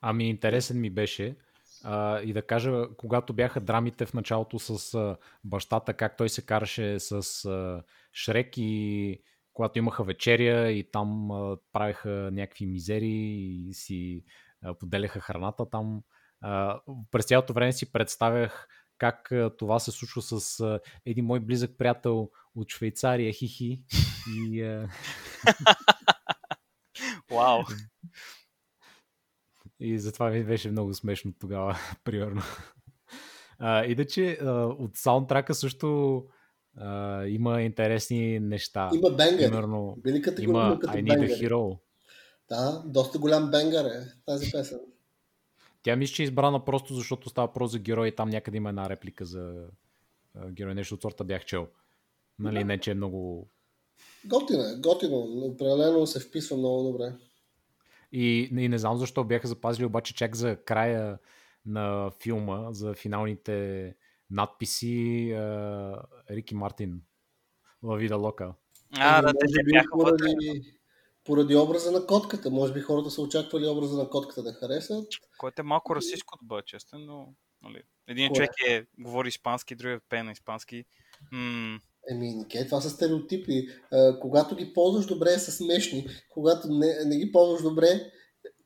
[0.00, 1.36] Ами интересен ми беше
[1.84, 6.46] а, и да кажа, когато бяха драмите в началото с а, бащата, как той се
[6.46, 9.22] караше с а, Шрек и
[9.52, 13.06] когато имаха вечеря и там а, правеха някакви мизери
[13.68, 14.24] и си
[14.62, 16.02] а, поделяха храната там.
[16.40, 18.68] А, през цялото време си представях
[18.98, 23.82] как а, това се случва с а, един мой близък приятел от Швейцария, хихи.
[24.36, 24.88] И, а,
[27.30, 27.62] Вау!
[29.80, 32.42] И затова ми беше много смешно тогава, примерно.
[33.58, 36.24] А, иначе а, от саундтрака също
[36.76, 38.90] а, има интересни неща.
[38.94, 39.50] Има бенгъри.
[39.50, 39.96] Примерно
[40.38, 41.48] има като I Need a.
[41.48, 41.78] Hero.
[42.48, 44.80] Да, доста голям бенгър е тази песен.
[45.82, 48.68] Тя мисля, че е избрана просто защото става просто за герой и там някъде има
[48.68, 49.66] една реплика за
[50.50, 50.74] герой.
[50.74, 51.66] Нещо от сорта бях чел.
[52.38, 53.48] Нали, не, че е много...
[54.24, 55.18] Готино е, готино.
[55.18, 57.12] Определено се вписва много добре.
[58.12, 61.18] И, и не знам защо бяха запазили обаче чак за края
[61.66, 63.94] на филма, за финалните
[64.30, 65.32] надписи
[66.30, 67.02] Рики Мартин.
[67.82, 68.54] Лавида Лока.
[68.98, 70.74] А, Ами, да, те, бяха поради,
[71.24, 72.50] поради образа на котката.
[72.50, 75.06] Може би хората са очаквали образа на котката да харесат.
[75.38, 78.34] Който е малко расистско да бъде честен, но нали, Един Кое?
[78.34, 80.84] човек е, говори испански, другият пее на испански.
[81.32, 81.80] М-
[82.10, 83.68] Еми, Нике, това са стереотипи.
[83.92, 86.06] А, когато ги ползваш добре, са смешни.
[86.30, 88.10] Когато не, не ги ползваш добре,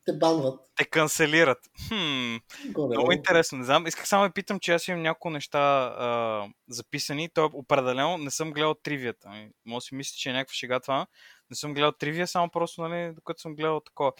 [0.04, 0.60] те банват.
[0.76, 1.58] те канцелират.
[1.88, 2.36] Хм,
[2.72, 3.58] Горе, много интересно.
[3.58, 3.86] Не знам.
[3.86, 7.28] Исках само да питам, че аз имам няколко неща а, записани.
[7.34, 9.28] То определено не съм гледал тривията.
[9.30, 11.06] Ами, Може си мисли, че е някаква шега това.
[11.50, 14.12] Не съм гледал тривия, само просто, нали, докато съм гледал такова.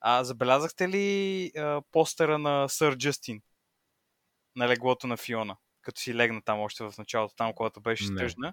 [0.00, 3.42] А забелязахте ли а, постера на Сър Джастин?
[4.56, 5.56] На леглото на Фиона?
[5.82, 8.52] Като си легна там още в началото, там, когато беше Не.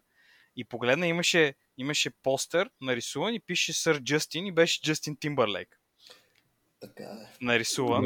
[0.56, 5.80] И погледна, имаше, имаше постер нарисуван и пише Сър Джастин и беше Джастин Тимбърлейк
[6.80, 7.46] Така е.
[7.46, 8.06] нарисуван.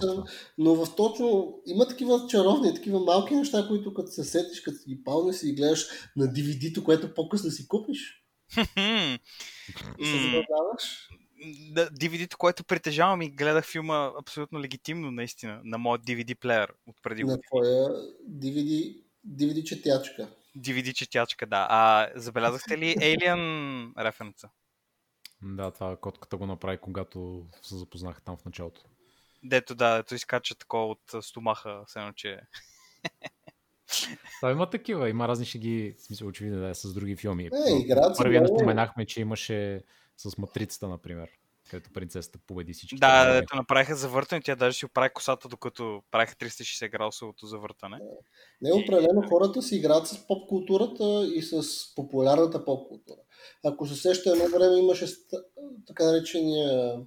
[0.00, 0.24] Това.
[0.58, 4.84] но в точно има такива чаровни, такива малки неща, които като се сетиш, като си
[4.88, 5.86] ги пълниш и гледаш
[6.16, 8.24] на DVD-то, което по-късно си купиш
[9.98, 10.44] и се
[11.74, 17.22] DVD-то, което притежавам и гледах филма абсолютно легитимно, наистина, на моят DVD плеер от преди
[17.22, 17.42] На години.
[17.46, 17.88] твоя
[18.30, 20.28] DVD, DVD четячка.
[20.58, 21.66] DVD четячка, да.
[21.70, 24.48] А забелязахте ли Alien референца?
[25.42, 28.80] Да, това котката го направи, когато се запознах там в началото.
[29.42, 32.40] Дето да, дето изкача такова от стомаха, все едно, че...
[34.42, 37.44] Да, има такива, има разни шеги, в смисъл очевидно да с други филми.
[37.44, 39.82] Е, играят се Първия споменахме, че имаше
[40.16, 41.28] с Матрицата, например,
[41.70, 42.96] където принцесата победи всички.
[42.96, 47.98] Да, дето направиха завъртане, тя даже си оправи косата, докато правиха 360 градусовото завъртане.
[48.62, 53.20] Не, определено хората си играят с поп-културата и с популярната поп-култура.
[53.64, 55.06] Ако се сеща, едно време имаше
[55.86, 57.00] така наречения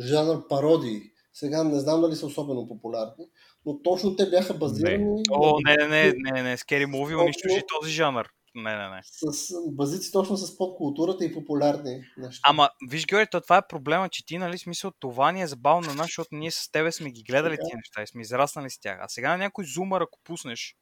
[0.00, 1.02] жанр пародии.
[1.32, 3.28] Сега не знам дали са особено популярни,
[3.66, 7.92] но точно те бяха базирани О, не, не, не, не, не, Scary Movie унищожи този
[7.92, 8.26] жанр.
[8.56, 9.00] Не, не, не.
[9.02, 12.40] с базици точно с поп-културата и популярни неща.
[12.44, 15.88] Ама, виж, Георги, то това е проблема, че ти, нали, смисъл, това ни е забавно
[15.88, 18.80] на нас, защото ние с тебе сме ги гледали тия неща и сме израснали с
[18.80, 18.98] тях.
[19.00, 20.76] А сега на някой зумър, ако пуснеш,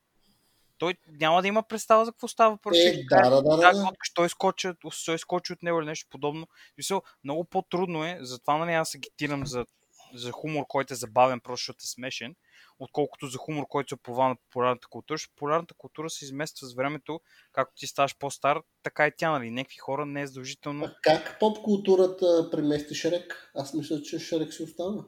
[0.79, 2.59] той няма да има представа за какво става.
[2.59, 3.93] Просто Е, да, да, да, да, да.
[4.15, 4.69] той скочи,
[5.05, 6.47] той скочи от него или нещо подобно.
[6.79, 9.67] Мисъл, много по-трудно е, затова нали, аз агитирам за,
[10.15, 12.35] за хумор, който е забавен, просто защото е смешен,
[12.79, 15.15] отколкото за хумор, който се оплува на популярната култура.
[15.15, 17.21] Защото популярната култура се измества с времето,
[17.53, 19.51] както ти ставаш по-стар, така и тя, нали.
[19.51, 20.85] Някакви хора не е задължително.
[20.85, 23.51] А как поп-културата премести Шрек?
[23.55, 25.05] Аз мисля, че Шрек си остава.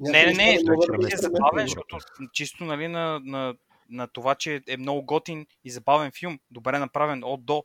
[0.00, 1.66] Не, не, не, да той се е забавен, културата.
[1.66, 1.96] защото
[2.32, 3.54] чисто нали, на, на,
[3.88, 7.64] на това, че е много готин и забавен филм, добре направен от до,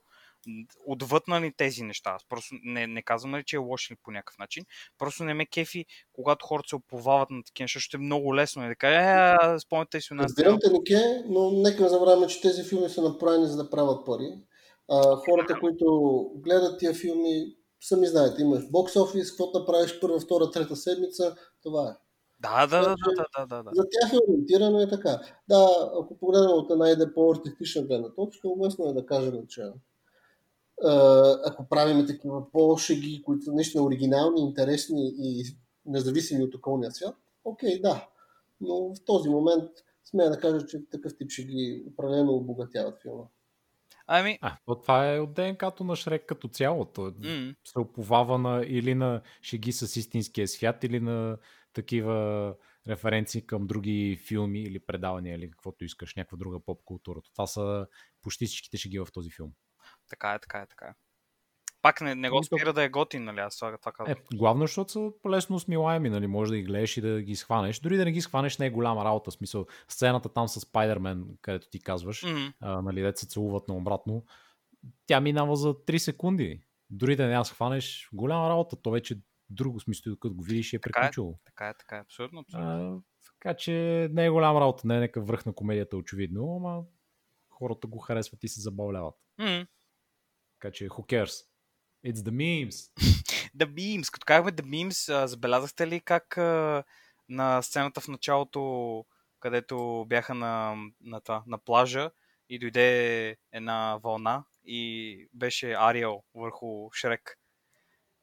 [0.87, 2.09] отвъд нали, тези неща.
[2.09, 4.65] Аз просто не, не казвам нали, че е лош или по някакъв начин.
[4.97, 8.65] Просто не ме кефи, когато хората се оповават на такива неща, защото е много лесно
[8.65, 10.25] е да кажа, е, спомняте си у нас.
[10.25, 14.05] Разбирам те, Нике, но нека не забравяме, че тези филми са направени за да правят
[14.05, 14.33] пари.
[14.89, 15.85] А, хората, които
[16.35, 21.89] гледат тия филми, сами знаете, имаш бокс офис, каквото направиш първа, втора, трета седмица, това
[21.89, 22.07] е.
[22.39, 23.71] Да, да, да, Значи, да, да, да, да.
[23.73, 25.19] За тях е ориентирано е така.
[25.49, 29.61] Да, ако погледнем от една иде по-артистична гледна точка, уместно е да кажем, че
[31.45, 35.43] ако правиме такива по-шеги, които са наистина оригинални, интересни и
[35.85, 38.07] независими от околния свят, окей, да.
[38.61, 39.71] Но в този момент
[40.05, 43.23] смея да кажа, че такъв тип шеги определено обогатяват филма.
[44.07, 46.85] Ами, А, то това е от ДНК-то на Шрек като цяло.
[46.85, 51.37] То м- се оповава на, или на шеги с истинския свят, или на
[51.73, 52.55] такива
[52.87, 57.21] референции към други филми или предавания, или каквото искаш, някаква друга поп култура.
[57.33, 57.87] Това са
[58.21, 59.51] почти всичките шеги в този филм.
[60.09, 60.93] Така е, така е, така е.
[61.81, 63.39] Пак не, не го Ами спира да е готин, нали?
[63.39, 64.11] Аз това, това.
[64.11, 66.27] Е, главно, защото са лесно смилаеми, нали?
[66.27, 67.79] Може да ги гледаш и да ги схванеш.
[67.79, 69.31] Дори да не ги схванеш, не е голяма работа.
[69.31, 73.67] В Смисъл, сцената там с Спайдермен, където ти казваш, М, а, нали, дете се целуват
[73.67, 74.25] наобратно,
[75.05, 76.61] тя минава за 3 секунди.
[76.89, 78.75] Дори да не я схванеш, голяма работа.
[78.75, 79.17] То вече е
[79.49, 81.01] друго смисъл, докато го видиш е Така е.
[81.01, 81.39] приключило.
[81.45, 82.39] така е, така е, абсолютно.
[82.39, 82.69] абсолютно.
[82.69, 83.71] А, така че
[84.11, 86.83] не е голяма работа, не е някакъв връх на комедията, очевидно, ама
[87.49, 89.15] хората го харесват и се забавляват.
[89.37, 89.65] М.
[90.59, 91.45] Така че, who cares?
[92.05, 92.91] It's the memes.
[93.57, 94.11] The Beams.
[94.11, 94.63] Като казахме The
[95.09, 96.37] а, забелязахте ли как
[97.29, 99.05] на сцената в началото,
[99.39, 102.11] където бяха на, на, това, на плажа
[102.49, 107.37] и дойде една вълна и беше Ариел върху Шрек.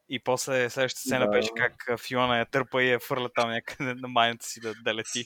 [0.08, 1.30] И после следващата сцена Да.
[1.30, 4.94] беше как Фиона я търпа и я фърля там някъде на майната си да, да
[4.94, 5.24] лети.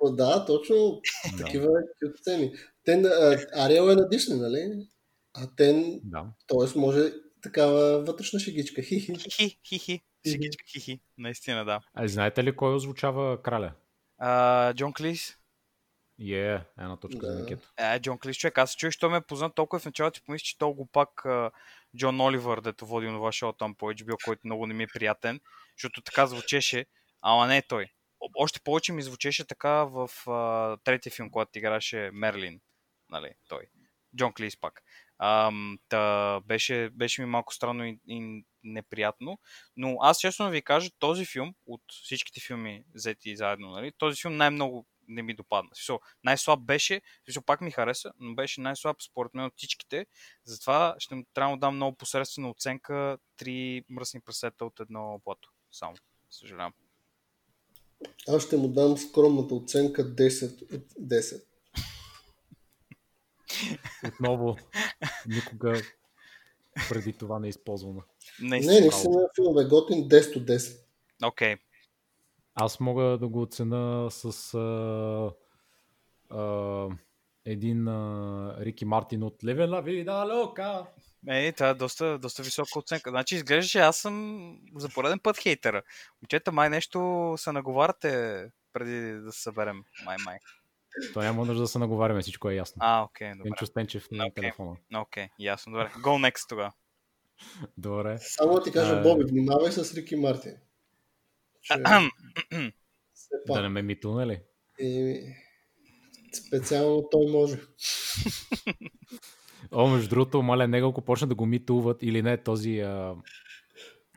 [0.00, 1.00] О, Да, точно
[1.38, 2.52] такива кют сцени.
[2.84, 3.02] Те,
[3.56, 4.86] Ариел е на Дисни, нали?
[5.34, 6.26] А те, да.
[6.46, 6.78] т.е.
[6.78, 7.12] може
[7.42, 8.82] такава вътрешна шегичка.
[8.82, 9.14] Хи-хи.
[9.18, 11.00] Хихи, хихи, шегичка, хихи.
[11.18, 11.80] Наистина, да.
[11.94, 13.72] А знаете ли кой озвучава краля?
[14.18, 15.38] А, Джон Клис,
[16.20, 17.40] Е, yeah, една точка за Да.
[17.40, 17.68] Никето.
[17.78, 20.24] Е, Джон Клис, човек, аз се чуих, що ме е познат толкова в началото, си
[20.24, 21.24] помислих, че толкова пак
[21.96, 25.40] Джон Оливър, дето води това шоу там по HBO, който много не ми е приятен,
[25.78, 26.86] защото така звучеше,
[27.22, 27.86] ама не е той.
[28.36, 32.60] още повече ми звучеше така в а, третия филм, когато играше Мерлин.
[33.10, 33.66] Нали, той.
[34.16, 34.82] Джон Клис пак.
[35.18, 39.38] Ам, та, беше, беше ми малко странно и, и неприятно.
[39.76, 44.36] Но аз честно ви кажа, този филм, от всичките филми взети заедно, нали, този филм
[44.36, 45.70] най-много не ми допадна.
[45.74, 50.06] Смисъл, най-слаб беше, смисъл, пак ми хареса, но беше най-слаб според мен от всичките.
[50.44, 55.48] Затова ще трябва да дам много посредствена оценка три мръсни прасета от едно плато.
[55.72, 55.94] Само.
[56.30, 56.72] Съжалявам.
[58.28, 61.44] Аз ще му дам скромната оценка 10 от 10.
[64.08, 64.56] Отново,
[65.26, 65.82] никога
[66.88, 68.02] преди това не е използвана.
[68.42, 70.78] Не, не съм филм е готин 10 от 10.
[71.24, 71.54] Окей.
[71.54, 71.58] Okay.
[72.54, 75.30] Аз мога да го оцена с а,
[76.30, 76.88] а,
[77.44, 80.86] един а, Рики Мартин от Левен Ла Вида Лока.
[81.28, 83.10] Е, това е доста, доста висока оценка.
[83.10, 85.82] Значи изглежда, че аз съм за пореден път хейтера.
[86.22, 89.84] Момчета, май нещо се наговаряте преди да се съберем.
[90.04, 90.38] Май, май.
[91.14, 92.76] То няма нужда да се наговаряме, всичко е ясно.
[92.80, 93.48] А, окей, okay, добре.
[93.48, 94.34] Енчо Стенчев на okay.
[94.34, 94.76] телефона.
[94.96, 95.90] Окей, okay, ясно, добре.
[95.96, 96.72] Go next тогава.
[97.78, 98.18] Добре.
[98.20, 100.54] Само да ти кажа, Боби, внимавай с Рики Мартин.
[101.62, 101.74] Че...
[103.46, 104.40] да не ме митуне ли?
[104.78, 105.20] И...
[106.32, 107.58] Специално той може.
[109.72, 112.80] О, между другото, маля, него ако почне да го митуват или не, този...
[112.80, 113.14] А...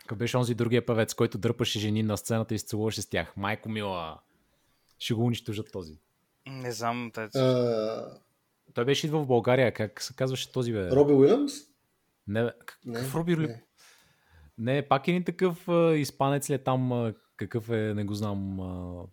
[0.08, 3.38] Как беше онзи другия певец, който дърпаше жени на сцената и се целуваше с тях.
[3.38, 4.20] Майко мила,
[5.00, 6.00] ще го унищожат този.
[6.50, 7.12] Не знам.
[7.14, 7.24] Тъй...
[7.36, 8.20] А...
[8.74, 9.74] Той беше идва в България.
[9.74, 10.92] Как се казваше този бе?
[10.92, 11.54] Роби Уилямс?
[12.28, 13.56] Не, какъв Роби Уилямс?
[14.58, 18.14] Не, пак е ни такъв а, изпанец ли е там, а, какъв е, не го
[18.14, 19.04] знам, а,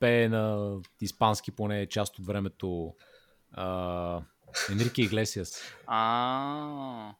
[0.00, 2.94] пее на испански поне част от времето
[3.52, 4.22] а,
[4.72, 5.62] Енрике Иглесиас.
[5.86, 7.14] А,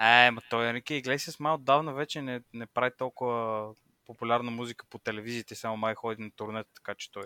[0.00, 3.68] е, ма той Енрике Иглесиас май отдавна вече не, не прави толкова
[4.06, 7.24] популярна музика по телевизията, само май ходи на турнета, така че той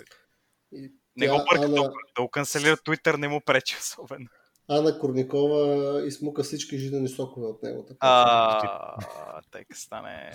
[0.73, 1.93] и не тя, го бърка Ана...
[2.17, 4.27] да го канцелира Twitter не му пречи особено.
[4.69, 7.85] Ана Корникова измука всички жизнени сокове от него.
[7.89, 7.99] Така.
[8.01, 8.97] А,
[9.51, 10.33] тъйка стане...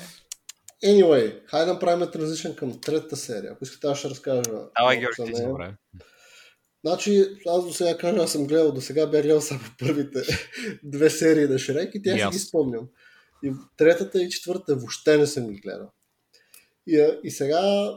[0.86, 3.52] Anyway, хайде да направим транзишън към третата серия.
[3.52, 4.52] Ако искате, аз ще разкажа.
[4.80, 5.76] Давай, Георги, ти добре.
[6.86, 10.22] Значи, аз до сега кажа, аз съм гледал, до сега бях гледал само първите
[10.84, 12.32] две серии на Шрек и тя yes.
[12.32, 12.88] си ги спомням.
[13.44, 15.92] И третата и четвърта въобще не съм ги гледал.
[16.88, 17.92] И, и сега,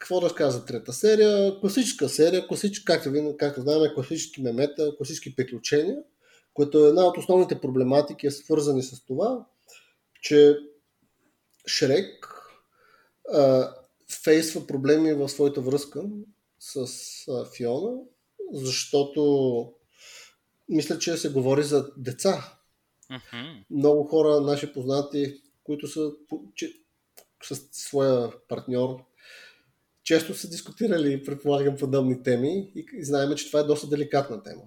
[0.00, 1.60] какво да кажа за трета серия?
[1.60, 5.96] Класическа серия, класич, както, както знаем, класически мемета, класически приключения,
[6.54, 9.46] което е една от основните проблематики е свързани с това,
[10.22, 10.58] че
[11.66, 12.36] Шрек
[13.32, 13.74] а,
[14.22, 16.02] фейсва проблеми в своята връзка
[16.58, 16.86] с
[17.28, 17.96] а, Фиона,
[18.52, 19.72] защото
[20.68, 22.54] мисля, че се говори за деца.
[23.10, 23.64] Mm-hmm.
[23.70, 26.12] Много хора, наши познати, които са
[26.54, 26.72] че,
[27.42, 29.09] с своя партньор,
[30.04, 34.62] често са дискутирали, предполагам, подобни теми и, знаем, че това е доста деликатна тема.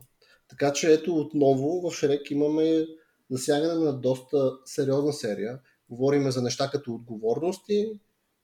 [0.50, 2.86] Така че ето отново в Шрек имаме
[3.32, 5.60] засягане на доста сериозна серия.
[5.90, 8.00] Говориме за неща като отговорности,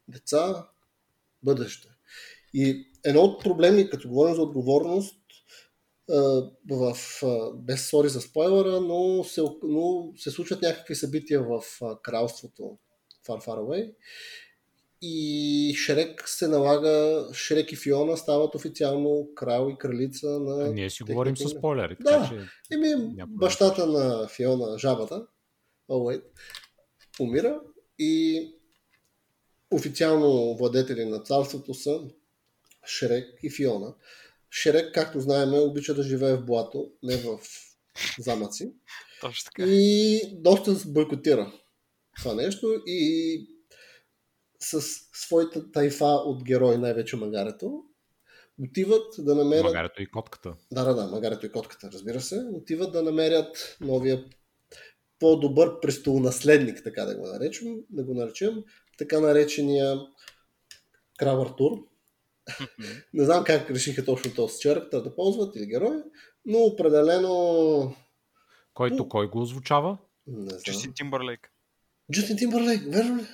[0.07, 0.67] деца,
[1.43, 1.87] бъдеще.
[2.53, 5.15] И едно от проблеми, като говорим за отговорност,
[6.71, 6.97] в,
[7.55, 11.61] без сори за спойлера, но се, но се случват някакви събития в
[12.01, 12.77] кралството
[13.27, 13.93] Far Far Away
[15.01, 20.65] и Шрек се налага, Шрек и Фиона стават официално крал и кралица на...
[20.65, 21.95] А ние си говорим с спойлери.
[21.99, 22.75] Да, така, че...
[22.75, 25.27] Еми, бащата на Фиона, жабата,
[25.89, 26.23] oh,
[27.19, 27.59] умира
[27.99, 28.45] и
[29.71, 32.01] официално владетели на царството са
[32.87, 33.93] Шрек и Фиона.
[34.51, 37.39] Шрек, както знаем, обича да живее в блато, не в
[38.19, 38.73] замъци.
[39.21, 39.63] Точно така.
[39.69, 41.53] И доста бойкотира
[42.17, 43.58] това нещо и
[44.59, 44.81] с
[45.13, 47.83] своята тайфа от герой, най-вече Магарето,
[48.63, 49.63] отиват да намерят...
[49.63, 50.53] Магарето и котката.
[50.71, 52.47] Да, да, да, Магарето и котката, разбира се.
[52.53, 54.25] Отиват да намерят новия
[55.19, 58.63] по-добър престолонаследник, така да го наречем, да го наречем,
[58.97, 59.99] така наречения
[61.17, 61.71] Крал Артур.
[63.13, 65.95] Не знам как решиха точно този черактер да ползват или герой,
[66.45, 67.95] но определено...
[68.73, 69.97] Който кой го озвучава?
[70.27, 70.59] Не знам.
[70.63, 71.51] Джустин Тимбърлейк.
[72.11, 73.25] Джустин Тимбърлейк, верно ли?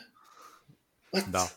[1.16, 1.32] What?
[1.32, 1.52] Да.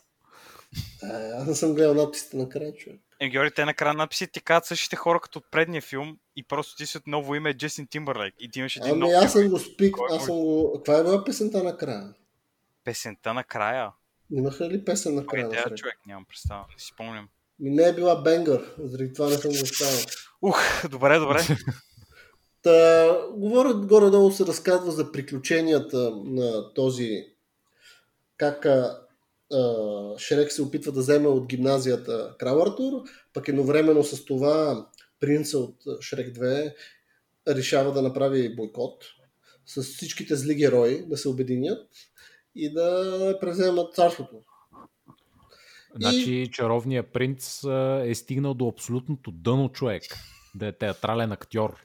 [1.03, 3.01] А, аз не съм гледал надписите на края, човек.
[3.21, 6.77] Е, Георги, те накрая надписите ти казват същите хора като от предния филм и просто
[6.77, 9.49] ти си от ново име Джестин Тимбърлейк и ти имаш един ами, нов аз съм
[9.49, 10.73] го спик, аз съм го...
[10.77, 12.15] Каква е била песента на края?
[12.85, 13.93] Песента на края?
[14.33, 15.49] Имаха ли песен на края?
[15.49, 15.99] Кой е човек?
[16.07, 17.29] Нямам представа, не си спомням.
[17.59, 19.99] Ми не е била Бенгър, заради това не съм го оставил.
[20.43, 21.41] Ух, добре, добре.
[22.63, 27.25] Та, говорят горе-долу се разказва за приключенията на този
[28.37, 28.67] как
[30.19, 32.93] Шрек се опитва да вземе от гимназията Крал Артур,
[33.35, 34.87] пък едновременно с това
[35.21, 36.75] принца от Шрек 2
[37.49, 39.05] решава да направи бойкот
[39.67, 41.89] с всичките зли герои да се обединят
[42.55, 44.43] и да преземат царството.
[46.01, 46.51] Значи и...
[46.51, 47.65] чаровният принц
[48.05, 50.03] е стигнал до абсолютното дъно човек,
[50.55, 51.77] да е театрален актьор.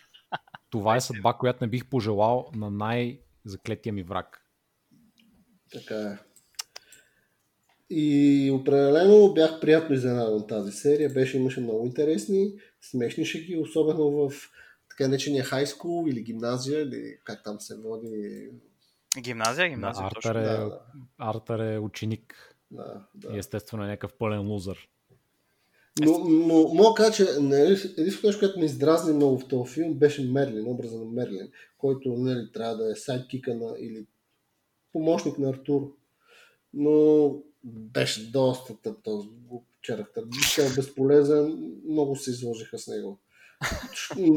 [0.70, 4.46] Това е съдба, която не бих пожелал на най-заклетия ми враг.
[5.72, 6.29] Така е.
[7.90, 11.10] И определено бях приятно изненадан тази серия.
[11.10, 14.50] Беше, имаше много интересни, смешни шеги, особено в
[14.90, 18.48] така наречения хай скул или гимназия, или как там се води.
[19.20, 20.02] Гимназия, гимназия.
[20.02, 20.80] Да, Артър, е, да, да.
[21.18, 22.56] Артър е ученик.
[22.70, 23.34] Да, да.
[23.34, 24.88] И естествено е някакъв пълен лузър.
[26.00, 29.94] Но, но мога кажа, че нали, единственото нещо, което ме издразни много в този филм,
[29.94, 34.06] беше Мерлин, образа на Мерлин, който нали, трябва да е сайдкика на, или
[34.92, 35.92] помощник на Артур.
[36.74, 37.34] Но
[37.64, 39.28] беше доста тъп този
[39.86, 40.24] характер.
[40.24, 43.20] Беше безполезен, много се изложиха с него.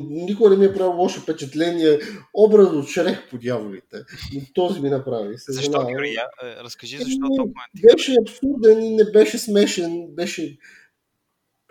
[0.09, 1.99] Никой не ми е правил лошо впечатление.
[2.33, 3.97] Образ от Шрех по дяволите.
[4.33, 5.37] Но този ми направи.
[5.37, 6.17] Се защо, Георги?
[6.43, 10.07] Разкажи защо ами, толкова Беше абсурден и не беше смешен.
[10.09, 10.57] Беше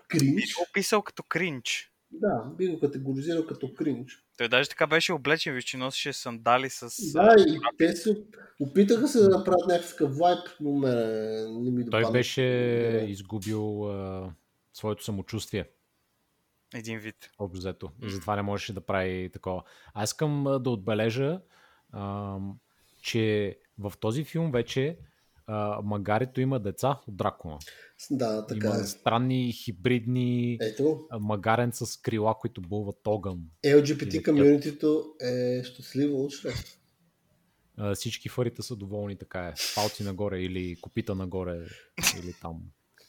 [0.07, 0.35] кринч.
[0.35, 1.91] Би го описал като кринч.
[2.11, 4.22] Да, би го категоризирал като кринч.
[4.37, 7.11] Той даже така беше облечен, виж, че носеше сандали с...
[7.13, 8.23] Да, и те се
[8.59, 10.95] опитаха се да направят някакъв вайп, но ме
[11.49, 12.05] не ми допадна.
[12.05, 12.41] Той беше
[13.07, 14.31] изгубил а,
[14.73, 15.69] своето самочувствие.
[16.75, 17.31] Един вид.
[17.39, 17.91] Общо взето.
[18.03, 19.63] И затова не можеше да прави такова.
[19.93, 21.41] Аз искам да отбележа,
[21.91, 22.37] а,
[23.01, 24.97] че в този филм вече
[25.47, 27.57] а, магарито има деца от дракона.
[28.11, 28.83] Да, така има е.
[28.83, 31.07] странни хибридни Ето.
[31.19, 33.39] магарен с крила, които бълват огън.
[33.65, 36.55] LGBT комьюнитито е щастливо от Шрек.
[37.95, 39.53] Всички фарите са доволни, така е.
[39.75, 41.65] Палци нагоре или копита нагоре
[42.19, 42.61] или там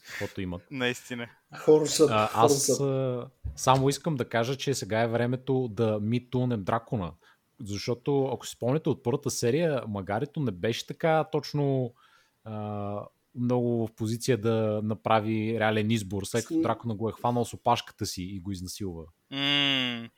[0.07, 0.63] каквото имат.
[0.71, 1.29] Наистина.
[1.59, 3.27] Хорсът, а, аз а,
[3.57, 7.13] само искам да кажа, че сега е времето да митунем дракона.
[7.65, 11.95] Защото, ако си спомняте от първата серия, Магарито не беше така точно
[13.35, 18.07] много в позиция да направи реален избор, след като дракона го е хванал с опашката
[18.07, 19.05] си и го изнасилва.
[19.33, 20.11] Mm.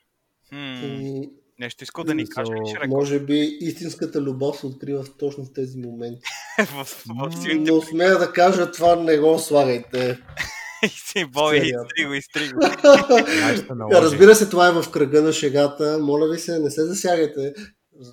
[0.53, 1.31] Mm.
[1.59, 2.53] Нещо искал да ни каже.
[2.53, 6.20] So, може би истинската любов се открива точно в тези моменти.
[6.59, 10.18] в, в, в Но смея да кажа, това не го слагайте.
[10.89, 12.61] си бой, изтриго, изтриго.
[13.93, 15.99] Разбира се, това е в кръга на шегата.
[16.01, 17.55] Моля ви се, не се засягайте.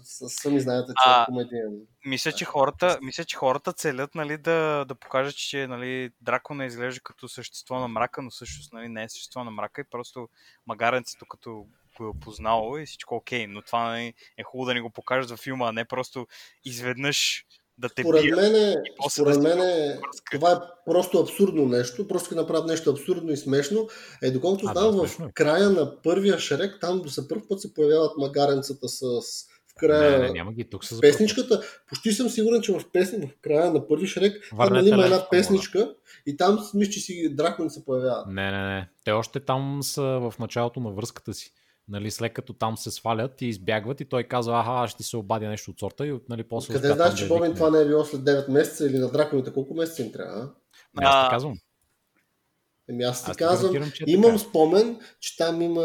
[0.03, 1.81] Сами знаете, че е комедиен.
[2.05, 7.01] Мисля, че хората, мисля, че хората целят нали, да, да покажат, че нали, дракона изглежда
[7.01, 10.29] като същество на мрака, но всъщност нали, не е същество на мрака и просто
[10.67, 11.65] магаренцето като
[11.97, 15.29] го е познало и всичко окей, но това нали, е хубаво да ни го покажат
[15.29, 16.27] във филма, а не просто
[16.65, 17.45] изведнъж
[17.77, 18.75] да те според мен,
[19.11, 19.99] според да мен
[20.31, 20.55] това е
[20.85, 23.87] просто абсурдно нещо, просто да направят нещо абсурдно и смешно.
[24.21, 25.31] Е, доколкото знам, да, в е.
[25.33, 29.03] края на първия Шрек, там за първ път се появяват магаренцата с
[29.75, 31.61] в края не, не, няма ги тук с песничката.
[31.89, 35.29] Почти съм сигурен, че в, песни, в края на първи Шрек там нали има една
[35.29, 35.95] песничка
[36.25, 38.27] и там мисля, че си дракони се появяват.
[38.27, 38.89] Не, не, не.
[39.05, 41.53] Те още там са в началото на връзката си.
[41.87, 45.17] Нали, след като там се свалят и избягват и той казва, аха, аз ще се
[45.17, 48.05] обадя нещо от сорта и нали, после Къде знаеш, че Бобин това не е било
[48.05, 50.41] след 9 месеца или на драконите колко месеца им трябва?
[50.41, 51.01] А?
[51.01, 51.57] Не, аз ти казвам.
[52.89, 54.37] Еми аз ти аз казвам, че е имам така.
[54.37, 55.83] спомен, че там има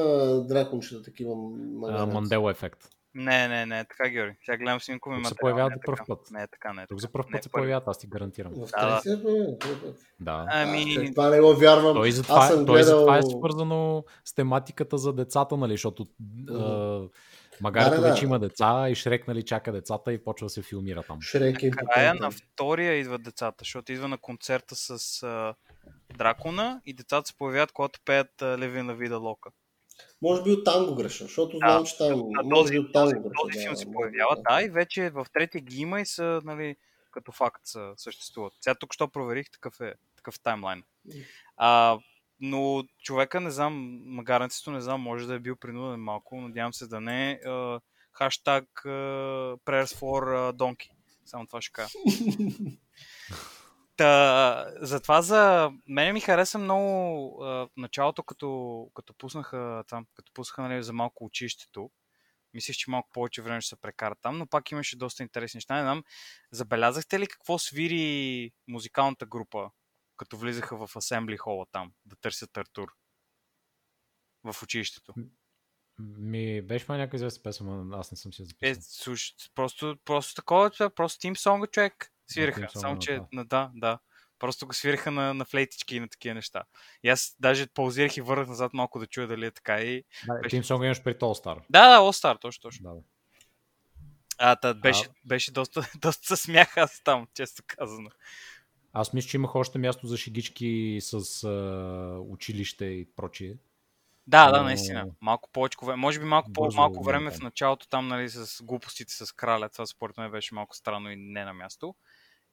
[0.48, 1.34] дракончета такива.
[2.06, 2.88] Мандел ефект.
[3.14, 4.36] Не, не, не, така Георги.
[4.44, 5.34] Сега гледам снимкови материали.
[5.34, 6.30] се появяват за първ път.
[6.30, 6.86] Не, така, не.
[6.86, 8.52] Тук за първ път се появяват, аз ти гарантирам.
[8.52, 9.66] В да, да.
[10.20, 10.46] да.
[10.50, 11.14] Ами...
[11.14, 11.94] това не го вярвам.
[11.94, 13.00] Той за това, съм той гледал...
[13.00, 16.06] това е свързано с тематиката за децата, нали, защото
[17.60, 20.62] Магарето да, да, вече има деца и Шрек нали, чака децата и почва да се
[20.62, 21.20] филмира там.
[21.20, 25.54] Шрек е Края на втория идват децата, защото идва на концерта с uh,
[26.16, 29.50] Дракона и децата се появяват, когато пеят Левина Вида Лока.
[30.22, 32.22] Може би оттам го греша, защото знам, че там.
[32.36, 33.34] Да, може би оттам го греша.
[33.42, 36.76] Този филм се появява, да, и вече в третия ги има и са, нали,
[37.10, 38.52] като факт са, съществуват.
[38.60, 40.82] Сега тук що проверих, такъв е, такъв таймлайн.
[41.56, 41.98] А,
[42.40, 46.86] но човека, не знам, магарницето, не знам, може да е бил принуден малко, надявам се
[46.86, 47.40] да не.
[48.12, 50.90] Хаштаг uh, prayers for uh, donkey.
[51.24, 51.98] Само това ще кажа.
[53.98, 60.62] Та, затова за мене ми хареса много а, началото, като, като пуснаха там, като пуснаха
[60.62, 61.90] нали, за малко училището.
[62.54, 65.74] Мислех, че малко повече време ще се прекара там, но пак имаше доста интересни неща.
[65.74, 66.04] Не знам,
[66.52, 69.70] забелязахте ли какво свири музикалната група,
[70.16, 72.88] като влизаха в Асембли хола там, да търсят Артур?
[74.44, 75.14] В училището.
[75.98, 78.70] Ми, беше ма някаква известна песен, аз не съм си записал.
[78.70, 83.26] Е, слуш, просто, просто такова, просто тим сонга човек Свириха, само Gun, че, да.
[83.32, 83.98] на, да, да.
[84.38, 86.62] Просто го свириха на, на флейтички и на такива неща.
[87.02, 90.04] И аз даже паузирах и върнах назад малко да чуя дали е така и...
[90.26, 91.60] Да, Беше- Team Song имаш при All Star.
[91.70, 92.90] Да, да, All Star, точно, точно.
[92.90, 93.00] Да, бе.
[94.38, 98.10] А, та, беше, беше доста, доста се смях аз там, често казано.
[98.92, 103.54] Аз мисля, че имах още място за шегички с а, училище и прочие.
[104.26, 105.06] Да, да, наистина.
[105.20, 105.78] Малко повече.
[105.96, 109.68] Може би малко по-малко време в началото там, нали, с глупостите с краля.
[109.68, 111.94] Това според мен беше малко странно и не на място.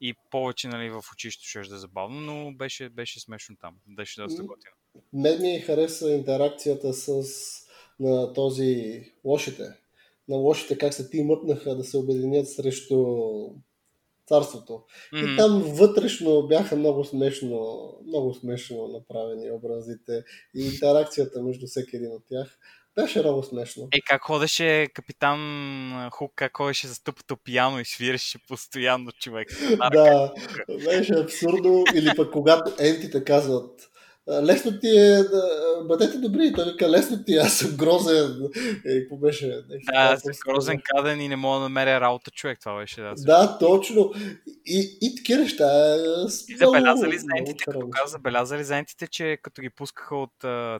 [0.01, 3.75] И повече, нали, в училището ще да е забавно, но беше, беше смешно там.
[3.87, 4.73] Беше доста готино.
[5.13, 7.23] Мен ми хареса интеракцията с
[7.99, 9.63] на този лошите.
[10.29, 13.05] На лошите как се ти мъпнаха да се обединят срещу
[14.27, 14.83] царството.
[15.13, 15.35] И Мгм.
[15.37, 20.23] там вътрешно бяха много смешно, много смешно направени образите
[20.55, 22.59] и интеракцията между всеки един от тях.
[22.95, 23.87] Беше много смешно.
[23.91, 29.47] Е, как ходеше капитан Хук, как ходеше за тъпото пияно и свиреше постоянно човек.
[29.91, 30.33] Да,
[30.85, 31.83] беше абсурдно.
[31.95, 33.89] Или пък когато ентите казват
[34.29, 35.23] «А, лесно ти е
[35.87, 36.53] бъдете добри.
[36.55, 38.49] Той вика, лесно ти е, аз съм грозен.
[38.85, 39.45] Е, какво беше?
[39.47, 42.59] Нещо Да, толкова с грозен каден и не мога да намеря работа човек.
[42.59, 43.13] Това беше да.
[43.17, 44.13] Да, точно.
[44.65, 45.95] И, и такива неща.
[45.95, 45.97] е,
[46.49, 50.33] И забелязали за ентите, като каза, забелязали за ентите, че като ги пускаха от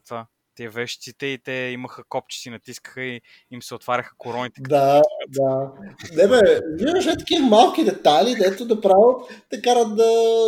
[0.07, 0.25] това,
[0.55, 4.61] тия вещиците и те имаха копче си натискаха и им се отваряха короните.
[4.61, 5.71] Да, да.
[6.15, 10.03] Не бе, виждаш такива малки детайли, дето да правят, те карат да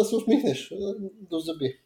[0.06, 0.72] се усмихнеш
[1.22, 1.80] до зъби.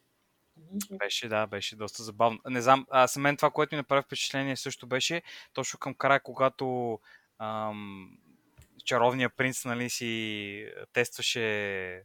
[0.91, 2.39] Беше, да, беше доста забавно.
[2.49, 5.21] Не знам, а за мен това, което ми направи впечатление също беше
[5.53, 6.99] точно към края, когато
[7.39, 8.09] ам,
[8.85, 12.03] чаровния принц нали, си тестваше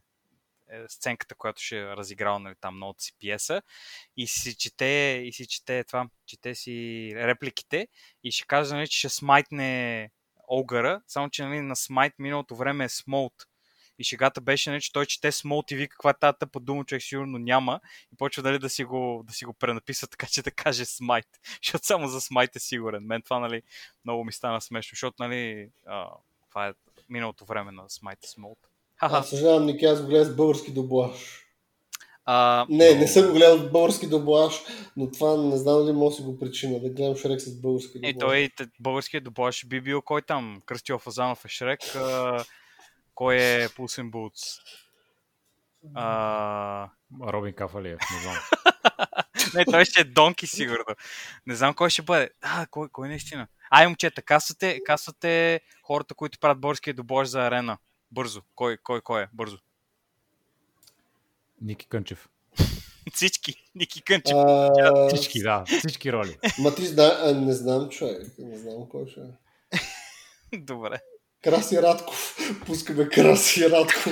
[0.87, 3.61] сценката, която ще е разиграл нали, там новата си пиеса
[4.17, 7.87] и си чете, и си чете това, чете си репликите
[8.23, 10.11] и ще каже, нали, че ще смайтне
[10.47, 13.33] огъра, само че нали, на смайт миналото време е смолт.
[13.99, 16.85] И шегата беше, нали, че той чете смолт и вика каква е тази тъпа дума,
[16.85, 17.79] човек сигурно няма
[18.13, 21.27] и почва дали да си го, да си го пренаписа така, че да каже смайт.
[21.63, 23.03] Защото само за смайт е сигурен.
[23.03, 23.61] Мен това, нали,
[24.05, 26.09] много ми стана смешно, защото, нали, а,
[26.49, 26.73] това е
[27.09, 28.59] миналото време на смайт и смолт.
[28.97, 29.17] Ха-ха.
[29.17, 31.43] Аз съжалявам, Ники, аз го гледам с български доблаж.
[32.25, 34.53] А, Не, но- не съм го гледал с български доблаж,
[34.97, 37.99] но това не знам дали може да си го причина, да гледам Шрек с български
[37.99, 38.13] доблаж.
[38.13, 40.61] Е, той българският доблаж би бил кой там?
[40.65, 41.79] Кръстил Фазанов е Шрек.
[41.95, 42.43] А,
[43.15, 44.41] кой е Пулсен Бутс?
[45.95, 46.89] А,
[47.23, 48.35] Робин Кафалиев, не знам.
[49.55, 50.85] не, той ще е Донки сигурно.
[51.47, 52.29] Не знам кой ще бъде.
[52.41, 53.47] А, кой, кой наистина?
[53.71, 57.77] Ай, момчета, касате, касате хората, които правят българския доблаж за арена.
[58.11, 58.41] Бързо.
[58.55, 59.27] Кой, кой, кой е?
[59.33, 59.57] Бързо.
[61.61, 62.29] Ники Кънчев.
[63.13, 63.69] Всички.
[63.75, 64.35] Ники Кънчев.
[64.37, 65.63] А, Всички, да.
[65.79, 66.37] Всички роли.
[66.59, 67.17] Ма ти зна...
[67.23, 69.23] а, не знам човек, не знам кой ще е.
[70.57, 70.99] Добре.
[71.43, 72.37] Краси Радков.
[72.65, 74.07] Пускаме Краси Радков.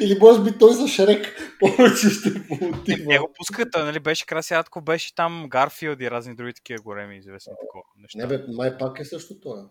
[0.00, 3.04] Или може би той за Шрек повече ще поотива.
[3.06, 6.82] не го пускат, той нали беше Краси Атков, беше там Гарфилд и разни други такива
[6.82, 8.18] големи известни такова неща.
[8.18, 9.70] Не бе, май пак е също това.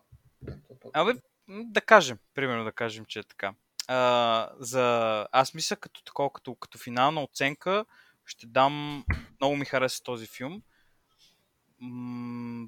[0.94, 1.12] Абе,
[1.48, 3.54] да кажем, примерно да кажем, че е така.
[3.88, 5.28] А, за...
[5.32, 7.86] Аз мисля като такова, като, като финална оценка,
[8.26, 9.06] ще дам...
[9.42, 10.62] Много ми хареса този филм.
[11.80, 12.68] М-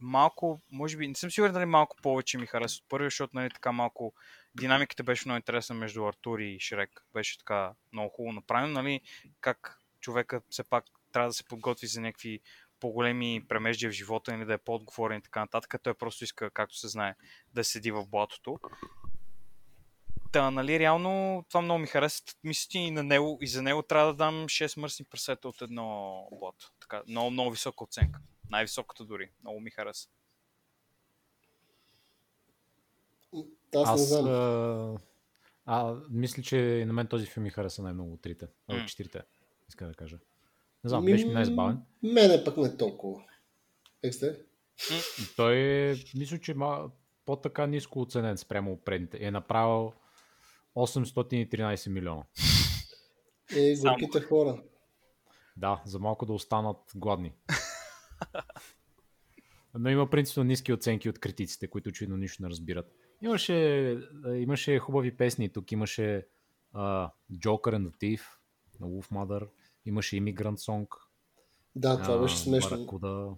[0.00, 3.50] малко, може би, не съм сигурен дали малко повече ми хареса от първия, защото нали,
[3.50, 4.12] така малко
[4.54, 7.04] динамиката беше много интересна между Артур и Шрек.
[7.12, 9.00] Беше така много хубаво направено, нали,
[9.40, 12.40] как човека все пак трябва да се подготви за някакви
[12.80, 15.74] по-големи премеждия в живота или да е по-отговорен и така нататък.
[15.82, 17.14] Той просто иска, както се знае,
[17.54, 18.58] да седи в блатото.
[20.32, 22.22] Та, нали, реално това много ми хареса.
[22.44, 26.28] Мисля, и, на него, и за него трябва да дам 6 мръсни прасета от едно
[26.32, 26.72] блато.
[26.80, 28.20] Така, много, много висока оценка.
[28.50, 29.30] Най-високата дори.
[29.42, 30.08] Много ми хареса.
[33.34, 34.26] Аз, не аз знам.
[34.26, 34.98] а,
[35.66, 38.46] а, мисля, че и на мен този филм ми хареса най-много от трите.
[38.68, 39.22] От четирите.
[39.68, 40.18] Иска да кажа.
[40.84, 41.82] Не знам, Ми, беше ми най-забавен.
[42.02, 43.22] Мене пък не толкова.
[44.02, 44.36] Как сте?
[45.36, 46.90] Той е, мисля, че ма,
[47.26, 49.18] по-така ниско оценен спрямо предните.
[49.20, 49.92] Е направил
[50.76, 52.22] 813 милиона.
[53.56, 54.62] Е, горките хора.
[55.56, 57.32] Да, за малко да останат гладни.
[59.74, 62.92] Но има принципно ниски оценки от критиците, които очевидно нищо не разбират.
[63.22, 63.98] Имаше,
[64.36, 65.52] имаше хубави песни.
[65.52, 66.26] Тук имаше
[66.74, 68.20] uh, Joker and the Thief
[68.80, 69.48] на Wolf Mother.
[69.88, 70.86] Имаше Immigrant Song.
[71.76, 72.70] Да, това а, беше смешно.
[72.70, 73.30] Баракуда.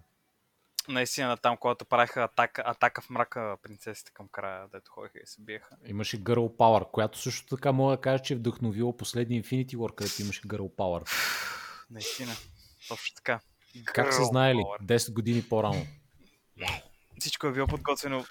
[0.87, 5.41] Наистина там, когато правиха атака, атака в мрака принцесите към края, дето ходиха и се
[5.41, 5.77] биеха.
[5.85, 9.95] Имаше Girl Power, която също така мога да кажа, че е вдъхновила последния Infinity War,
[9.95, 11.09] където имаше Girl Power.
[11.89, 12.31] Наистина.
[12.87, 13.39] Точно така.
[13.85, 14.59] Как са Girl знаели?
[14.59, 14.97] power.
[14.97, 15.85] 10 години по-рано.
[17.19, 18.25] Всичко е било подготвено.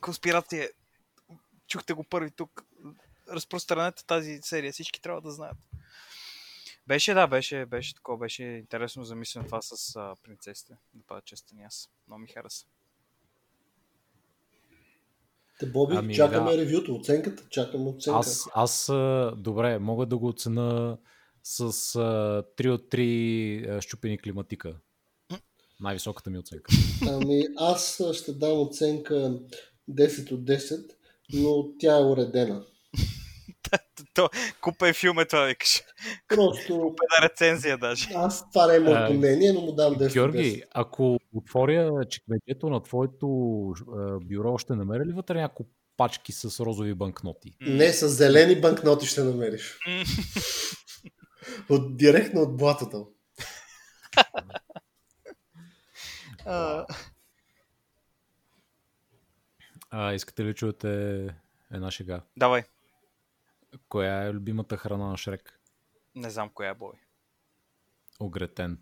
[0.00, 0.70] Конспирация.
[1.68, 2.64] Чухте го първи тук.
[3.28, 4.72] разпространете тази серия.
[4.72, 5.56] Всички трябва да знаят.
[6.86, 10.76] Беше, да, беше, беше такова, беше интересно замислено това с а, принцесите.
[10.94, 11.90] Да бъда честен аз.
[12.08, 12.66] Много ми хареса.
[15.58, 16.58] Те, Боби, Ами, чакаме да.
[16.58, 18.18] ревюто, оценката, чакаме оценка.
[18.18, 18.86] Аз, аз
[19.36, 20.98] добре, мога да го оцена
[21.42, 21.68] с а,
[22.56, 24.76] 3 от 3 а, щупени климатика.
[25.80, 26.72] Най-високата ми оценка.
[27.08, 29.40] Ами аз ще дам оценка
[29.90, 30.90] 10 от 10,
[31.32, 32.64] но тя е уредена.
[34.14, 34.28] То,
[34.60, 35.82] купа е филм е това, викаш.
[36.28, 38.08] Просто Купа на рецензия даже.
[38.14, 40.62] аз това не е моето мнение, но му дам 10 от Георги, 10.
[40.74, 43.26] ако отворя чекмеджето на твоето
[44.24, 47.56] бюро, ще намеря ли вътре няколко пачки с розови банкноти?
[47.60, 49.78] Не, с зелени банкноти ще намериш.
[51.70, 52.98] От, директно от блатата.
[56.46, 56.86] А,
[59.90, 61.28] А, искате ли чуете
[61.72, 62.20] една шега?
[62.36, 62.62] Давай.
[63.88, 65.60] Коя е любимата храна на Шрек?
[66.14, 66.94] Не знам коя е бой.
[68.20, 68.78] Огретен.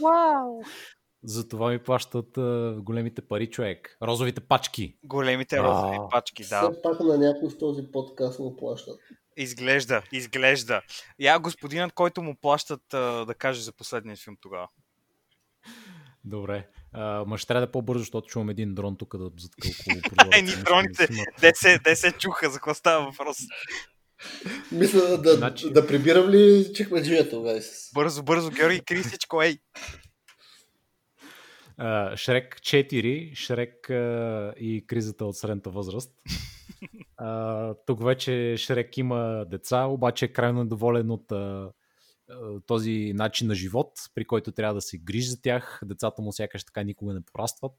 [0.00, 0.62] Вау!
[1.22, 3.96] Затова ми плащат а, големите пари, човек.
[4.02, 4.98] Розовите пачки.
[5.04, 6.70] Големите розови пачки, да.
[6.70, 9.00] Все пак на някой в този подкаст му плащат.
[9.36, 10.82] Изглежда, изглежда.
[11.18, 14.68] Я господинът, който му плащат а, да каже за последния филм тогава.
[16.26, 16.66] Добре.
[16.92, 20.00] А, ма ще трябва да е по-бързо, защото чувам един дрон тук да затъка около
[20.16, 20.56] прозореца.
[20.58, 21.08] Ми дроните.
[21.40, 23.36] Де се, де се чуха, за какво става въпрос?
[24.72, 27.90] Мисля да, Значи- да прибирам ли чекмеджията, гайс?
[27.94, 29.58] Бързо, бързо, Георги, кри всичко, ей!
[31.78, 36.12] А, Шрек 4, Шрек а, и кризата от средната възраст.
[37.18, 41.70] А, тук вече Шрек има деца, обаче е крайно недоволен от а,
[42.66, 45.80] този начин на живот, при който трябва да се грижи за тях.
[45.84, 47.72] Децата му сякаш така никога не порастват.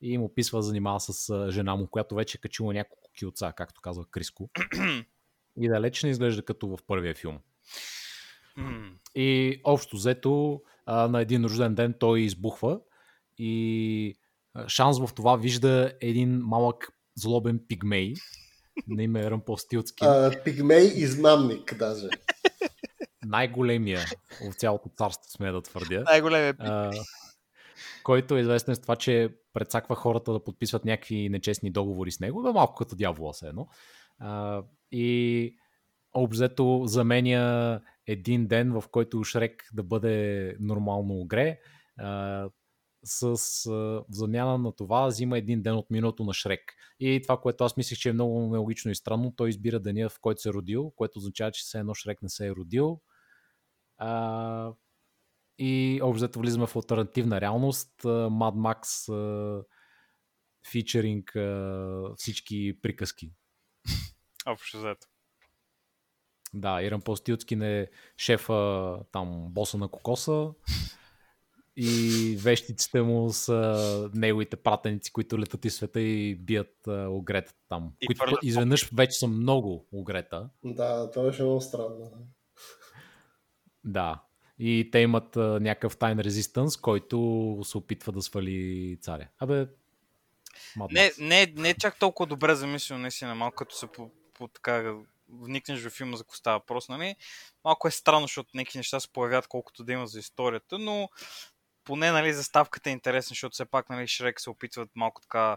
[0.00, 3.80] И му описва занимава с а, жена му, която вече е качила няколко килца, както
[3.80, 4.50] казва Криско.
[5.60, 7.38] И далеч не изглежда като в първия филм.
[9.14, 12.80] И общо взето на един рожден ден той избухва
[13.38, 14.14] и
[14.68, 18.14] шанс в това вижда един малък злобен пигмей
[18.88, 22.08] на име Ръмпостилски, А, пигмей измамник даже.
[23.30, 24.00] Най-големия
[24.50, 26.90] в цялото царство, сме да твърдя, Най-големия а,
[28.02, 32.42] който е известен с това, че предсаква хората да подписват някакви нечестни договори с него,
[32.42, 33.68] бе, малко като дявола се едно.
[34.18, 34.62] А,
[34.92, 35.54] и
[36.14, 41.58] обзето заменя един ден, в който Шрек да бъде нормално огре,
[41.98, 42.48] а,
[43.04, 43.22] с
[43.66, 46.74] а, замяна на това взима един ден от миналото на Шрек.
[47.00, 50.20] И това, което аз мислех, че е много нелогично и странно, той избира деня, в
[50.20, 53.00] който се е родил, което означава, че все едно Шрек не се е родил.
[54.00, 54.72] А,
[55.58, 58.02] и общо влизаме в альтернативна реалност.
[58.02, 59.64] Mad Max а,
[60.70, 63.32] фичеринг а, всички приказки.
[64.46, 65.06] Общо взето.
[66.54, 70.50] Да, Иран Постилцкин е шефа, там, боса на кокоса
[71.76, 77.92] и вещиците му са неговите пратеници, които летат из света и бият а, огретата там.
[78.00, 80.50] И които изведнъж вече са много огрета.
[80.64, 82.28] Да, това беше много странно.
[83.84, 84.22] Да.
[84.58, 89.28] И те имат а, някакъв тайн резистанс, който се опитва да свали царя.
[89.38, 89.66] Абе,
[90.90, 94.94] Не, не, не чак толкова добре замислено, наистина, малко като се по, по така
[95.28, 97.16] вникнеш в филма за какво става въпрос, нали?
[97.64, 101.08] Малко е странно, защото някакви неща се появяват колкото да има за историята, но
[101.84, 105.56] поне, нали, заставката е интересна, защото все пак, нали, Шрек се опитват малко така,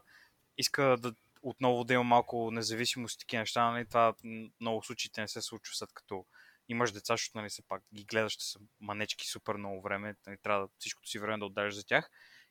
[0.57, 4.13] иска да отново да има малко независимост и такива неща, нали, това
[4.59, 6.25] много случаите не се случва след като
[6.69, 10.37] имаш деца, защото, нали, все пак ги гледаш, ще са манечки супер много време, нали,
[10.43, 12.09] трябва да всичкото си време да отдадеш за тях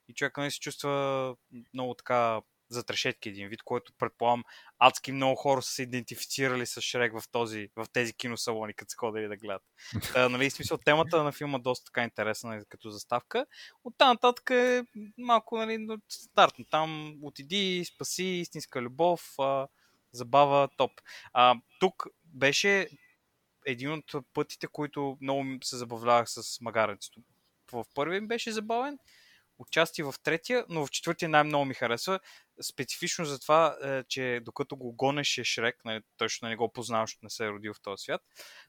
[0.08, 1.36] и човек нали, се чувства
[1.74, 4.44] много така затрешетки един вид, който предполагам
[4.78, 8.96] адски много хора са се идентифицирали с Шрек в, този, в тези киносалони, като са
[8.96, 9.62] ходили да гледат.
[10.12, 13.46] Та, нали, смисъл, темата на филма е доста така интересна нали, като заставка.
[13.84, 14.82] От там нататък е
[15.18, 16.64] малко нали, но стандартно.
[16.70, 19.68] Там отиди, спаси, истинска любов, а,
[20.12, 20.92] забава, топ.
[21.32, 22.88] А, тук беше
[23.66, 27.20] един от пътите, които много се забавлявах с магаренцето.
[27.72, 28.98] В първия им беше забавен,
[29.58, 32.20] участие в третия, но в четвъртия най-много ми харесва.
[32.62, 37.24] Специфично за това, е, че докато го гонеше Шрек, нали, точно не го познавам, защото
[37.24, 38.22] не се е родил в този свят,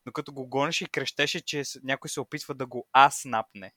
[0.06, 3.74] докато го гонеше и крещеше, че някой се опитва да го аснапне.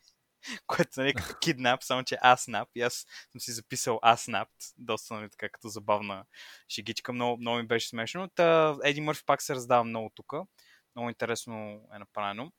[0.66, 2.68] Което нали, като киднап, само че аснап.
[2.74, 4.55] И аз съм си записал аснапт.
[4.78, 6.24] Доста нали, така като забавна
[6.68, 7.12] шегичка.
[7.12, 8.28] Много, много ми беше смешно.
[8.28, 10.32] Та, Еди Мърфи пак се раздава много тук.
[10.97, 12.52] Много интересно е направено.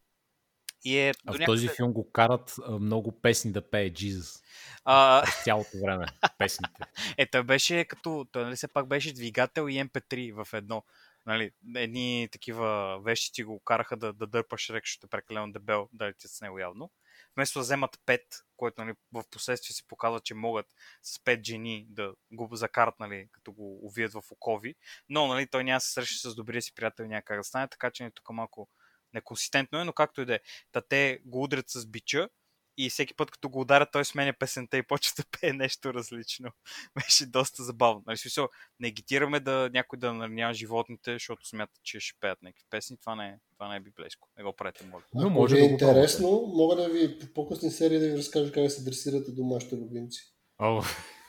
[0.83, 1.45] И е А в някъде...
[1.45, 4.43] този филм го карат много песни да пее Jesus.
[4.85, 6.05] А, През цялото време.
[6.37, 6.83] Песните.
[7.17, 10.83] Е, той беше като, той нали все пак беше двигател и MP3 в едно.
[11.25, 15.89] Нали, едни такива вещи ти го караха да, да дърпаш Шрек, защото е прекалено дебел
[15.93, 16.91] да летят с него явно.
[17.37, 18.21] Вместо да вземат 5,
[18.57, 20.65] което нали, в последствие се показва, че могат
[21.03, 24.75] с 5 жени да го закарат, нали, като го увият в окови.
[25.09, 27.43] Но нали, той няма да се среща с добрия си приятел и няма как да
[27.43, 28.69] стане, така че не тук малко
[29.13, 30.39] неконсистентно е, но както и да е.
[30.71, 32.29] Та те го удрят с бича
[32.77, 36.49] и всеки път, като го ударят, той сменя песента и почва да пее нещо различно.
[36.95, 38.03] Беше доста забавно.
[38.07, 38.47] Нали, смисъл,
[38.79, 42.97] не агитираме да някой да наранява животните, защото смятат, че ще пеят някакви песни.
[42.97, 44.29] Това не е, това не е библейско.
[44.37, 45.03] Не го правете, моля.
[45.13, 48.51] Но може ви е да интересно, мога да ви по по-късни серии да ви разкажа
[48.51, 50.33] как да се дресирате домашните любимци.
[50.59, 50.81] О,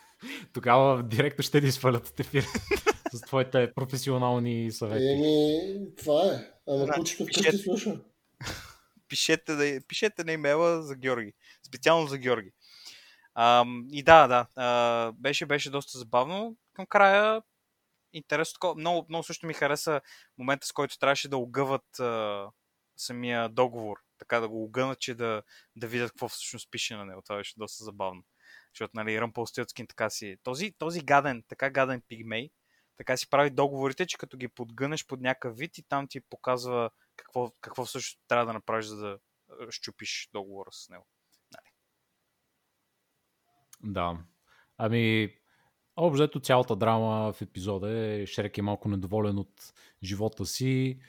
[0.52, 2.44] тогава директно ще ни свалят от ефир
[3.12, 5.06] с твоите професионални съвети.
[5.06, 5.60] Еми,
[5.96, 6.50] това е.
[6.68, 7.48] Ама Значи, кучето пишете.
[7.48, 8.00] вкъщи слуша.
[9.08, 11.32] Пишете, пишете на имейла за Георги.
[11.66, 12.52] Специално за Георги.
[13.34, 14.46] Ам, и да, да.
[14.56, 16.56] А, беше, беше доста забавно.
[16.74, 17.42] Към края
[18.12, 18.74] интересно.
[18.76, 20.00] Много, много също ми хареса
[20.38, 22.46] момента, с който трябваше да огъват а,
[22.96, 23.96] самия договор.
[24.18, 25.42] Така да го огънат, че да,
[25.76, 27.22] да видят какво всъщност пише на него.
[27.22, 28.22] Това беше доста забавно.
[28.74, 30.36] Защото, нали, Ръмпълстилцкин така си...
[30.42, 32.50] Този, този гаден, така гаден пигмей,
[32.96, 36.90] така си прави договорите, че като ги подгънеш под някакъв вид и там ти показва
[37.18, 39.18] какво, какво всъщност трябва да направиш, за да
[39.70, 41.06] щупиш договора с него.
[43.82, 44.18] Да.
[44.78, 45.34] Ами,
[45.96, 49.72] общо цялата драма в епизода е Шрек е малко недоволен от
[50.02, 51.00] живота си,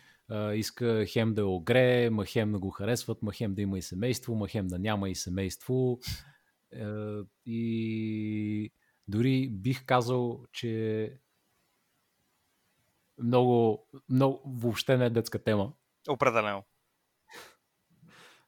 [0.54, 3.82] иска хем да я огрее, ма хем да го харесват, ма хем да има и
[3.82, 6.00] семейство, ма хем да няма и семейство.
[6.72, 6.86] Е,
[7.46, 8.72] и
[9.08, 11.14] дори бих казал, че
[13.18, 15.74] много, много въобще не е детска тема,
[16.08, 16.64] Определено.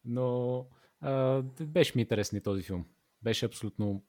[0.05, 0.67] но
[1.01, 2.85] а, беше ми интересен този филм.
[3.21, 4.03] Беше абсолютно,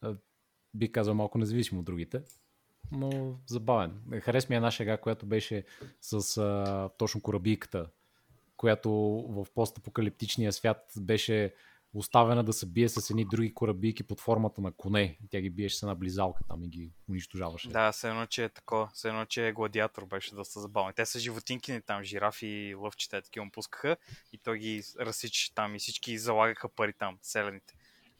[0.00, 0.14] а,
[0.74, 2.22] бих казал, малко независимо от другите,
[2.92, 4.20] но забавен.
[4.20, 5.64] Харес ми една шега, която беше
[6.00, 7.90] с а, точно корабийката,
[8.56, 8.90] която
[9.28, 11.54] в постапокалиптичния свят беше
[11.98, 15.18] оставена да се бие с едни други корабийки под формата на коне.
[15.30, 17.68] Тя ги биеше с една близалка там и ги унищожаваше.
[17.68, 18.90] Да, все едно, че е такова.
[18.94, 20.92] Все едно, че е гладиатор беше доста забавно.
[20.96, 23.96] Те са животинкини там, жирафи, лъвчета, такива му пускаха
[24.32, 27.74] и той ги разсичаше там и всички залагаха пари там, селените.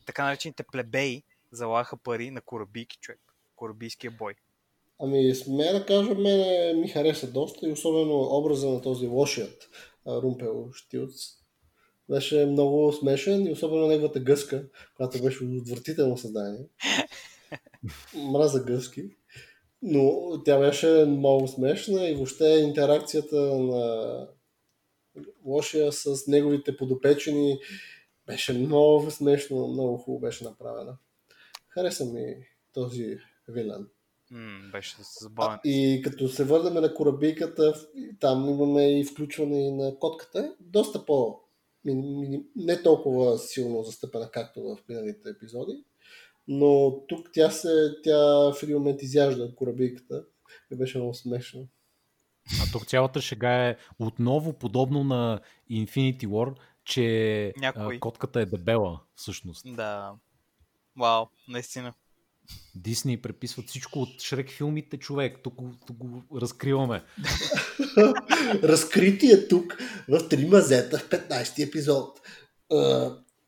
[0.07, 3.21] Така наречените плебеи залагаха пари на корабийки човек.
[3.57, 4.35] Корабийския бой.
[4.99, 9.71] Ами, смея да кажа, мене ми хареса доста и особено образа на този лошият
[10.07, 11.46] Румпел Штилц.
[12.11, 14.65] Беше много смешен и особено неговата гъска,
[14.97, 16.65] която беше отвратително създание.
[18.33, 19.03] Мраза гъски.
[19.83, 20.13] Но
[20.45, 24.29] тя беше много смешна и въобще интеракцията на
[25.45, 27.59] лошия с неговите подопечени
[28.27, 30.97] беше много смешно, много хубаво беше направена.
[31.69, 32.37] Хареса ми
[32.73, 33.19] този
[33.49, 33.89] вилан.
[34.31, 35.59] М, беше забавен.
[35.65, 37.75] И като се върнем на корабийката,
[38.21, 40.55] там имаме и включване и на котката.
[40.61, 41.41] Доста по...
[42.57, 45.85] не толкова силно застъпена, както в миналите епизоди.
[46.49, 47.69] Но тук тя, се,
[48.05, 48.19] тя
[48.53, 50.25] в един момент изяжда корабийката.
[50.73, 51.69] И беше много смешно.
[52.63, 55.41] А тук цялата шега е отново подобно на
[55.71, 56.55] Infinity War,
[56.85, 57.99] че Някой.
[58.01, 59.77] котката е дебела всъщност.
[59.77, 60.15] Да.
[60.97, 61.95] Вау, наистина.
[62.75, 65.39] Дисни преписват всичко от Шрек филмите, човек.
[65.43, 67.03] Тук, го- тук го разкриваме.
[68.63, 69.77] Разкритие тук
[70.09, 72.21] в Три мазета в 15 епизод.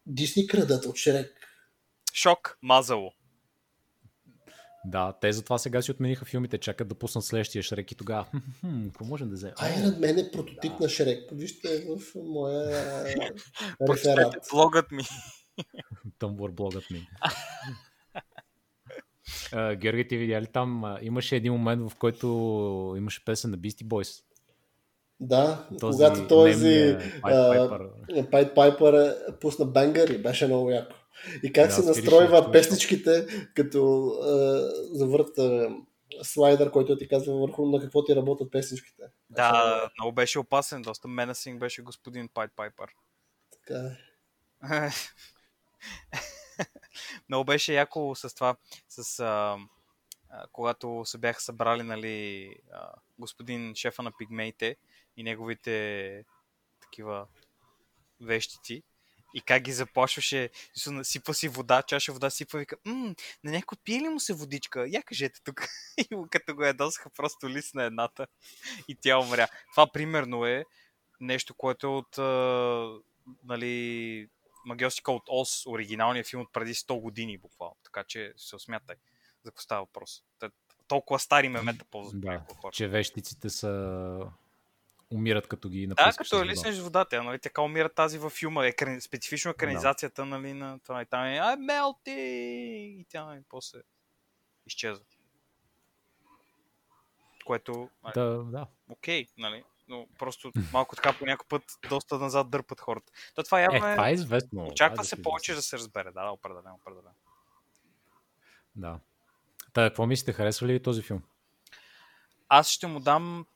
[0.07, 1.33] Дисни крадат от Шрек.
[2.15, 3.13] Шок, мазало.
[4.85, 8.25] Да, те затова сега си отмениха филмите, чакат да пуснат следващия Шрек и тогава.
[8.25, 9.55] «Хм, хм, хм, Какво можем да вземем?
[9.55, 11.29] Iron Man е прототип на Шрек.
[11.33, 13.05] Вижте в моя
[13.91, 14.35] реферат.
[14.53, 15.03] блогът ми.
[16.19, 17.09] Тъмбър блогът ми.
[19.77, 20.97] Георги, ти видя ли там?
[21.03, 22.27] имаше един момент, в който
[22.99, 24.23] имаше песен на Beastie Boys.
[25.21, 26.97] Да, Този когато този.
[28.31, 30.95] Пайт Пайпър е пусна бенгър и беше много яко.
[31.43, 32.53] И как Да, се настройват нещо.
[32.53, 34.61] песничките, като а,
[34.97, 35.69] завърт а,
[36.23, 39.03] слайдър, който ти казва върху на какво ти работят песничките.
[39.31, 42.91] Да, много беше опасен, доста менасинг беше господин Пайт Пайпър.
[43.53, 44.91] Така е.
[47.29, 48.57] Много беше яко с това,
[48.89, 49.59] с а,
[50.31, 54.77] а, когато се бяха събрали, нали, а, господин шефа на пигмеите
[55.17, 56.25] и неговите
[56.81, 57.27] такива
[58.21, 58.83] вещици.
[59.35, 63.15] И как ги заплашваше, защото насипва си вода, чаша вода сипва, вика, М,
[63.45, 64.87] на някой пие ли му се водичка?
[64.89, 65.69] Я кажете тук.
[65.99, 68.27] И като го ядосаха, просто лисна едната
[68.89, 69.49] и тя умря.
[69.73, 70.65] Това примерно е
[71.21, 72.19] нещо, което е от
[73.45, 74.29] нали,
[74.69, 77.77] Магиосика от Оз, оригиналния филм от преди 100 години буквално.
[77.85, 78.97] Така че се осмятай
[79.45, 80.25] за какво става въпрос.
[80.39, 80.49] Те,
[80.89, 82.73] толкова стари мемета ползват Да, хора.
[82.73, 84.21] че вещиците са
[85.11, 86.45] умират като ги Да, напускаш като с вода.
[86.45, 91.07] лиснеш водата, нали, така умира тази във филма, екран, специфично екранизацията, нали, на това и
[91.07, 92.21] там е I'm melting!
[93.01, 93.79] И тя, нали, после
[94.67, 95.05] изчезва.
[97.45, 98.67] Което, нали, Да, да.
[98.89, 103.13] окей, нали, но просто малко така по някой път доста назад дърпат хората.
[103.35, 104.67] То това явно Е, е, това е известно.
[104.67, 107.15] очаква се повече да се разбере, да, да, определено, определено.
[108.77, 109.01] Да.
[109.73, 111.23] Та, какво мислите, харесва ли този филм?
[112.49, 113.47] Аз ще му дам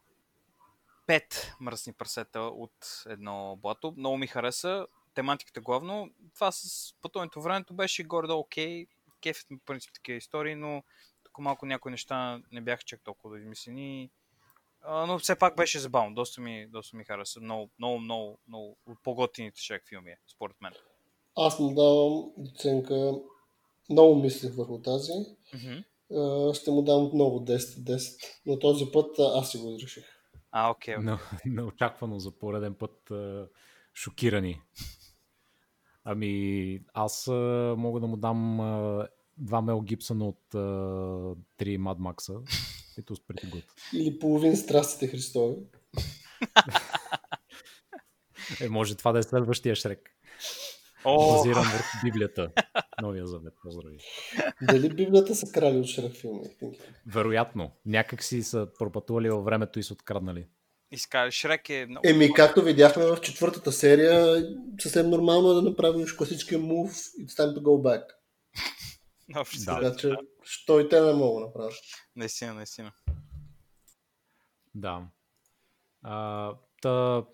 [1.06, 3.94] 5 мръсни прасета от едно блато.
[3.96, 4.86] Много ми хареса.
[5.14, 6.10] Тематиката главно.
[6.34, 8.86] Това с пътуването времето беше горе-долу окей.
[9.20, 10.82] Кефът ми принцип такива истории, но
[11.24, 14.10] тук малко някои неща не бяха чак толкова да измислени.
[14.84, 16.14] А, но все пак беше забавно.
[16.14, 17.40] Доста ми, доста ми хареса.
[17.40, 20.72] Много, много, много, много от по-готините шрек филми е, според мен.
[21.36, 23.12] Аз му давам оценка.
[23.90, 25.12] Много мислех върху тази.
[26.16, 28.22] А, Ще му дам отново 10 от 10.
[28.46, 30.04] Но този път а, аз си го изреших.
[30.50, 30.94] А, окей.
[30.94, 31.04] окей.
[31.04, 33.12] На, неочаквано за пореден път
[33.94, 34.60] шокирани.
[36.04, 37.26] Ами, аз
[37.76, 38.56] мога да му дам
[39.38, 40.40] два Мел Гибсън от
[41.56, 42.34] три Мад Макса.
[42.98, 43.64] Ето с pretty good.
[43.94, 45.56] Или половин страстите Христови.
[48.60, 50.10] Е, може това да е следващия Шрек.
[51.05, 52.51] О, Базиран върху Библията.
[53.02, 53.55] Новия завет.
[53.62, 53.98] Поздрави.
[54.62, 56.43] Дали Библията са крали от Шрек филми?
[57.06, 57.70] Вероятно.
[57.86, 60.47] Някак си са пропътували във времето и са откраднали.
[60.90, 62.09] изкара, Шрек е много...
[62.09, 64.47] Еми, както видяхме в четвъртата серия,
[64.81, 68.02] съвсем нормално е да направиш класическия мув It's time to go back.
[69.36, 69.81] Общо Да.
[69.81, 71.74] Така че, що и те не могат да направят.
[72.16, 72.93] Наистина, наистина.
[74.74, 75.02] Да.
[76.02, 77.24] А, та,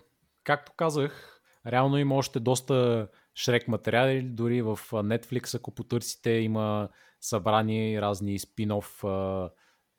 [0.43, 6.89] както казах, реално има още доста шрек материали, дори в Netflix, ако потърсите, има
[7.21, 9.51] събрани разни спин-оф а,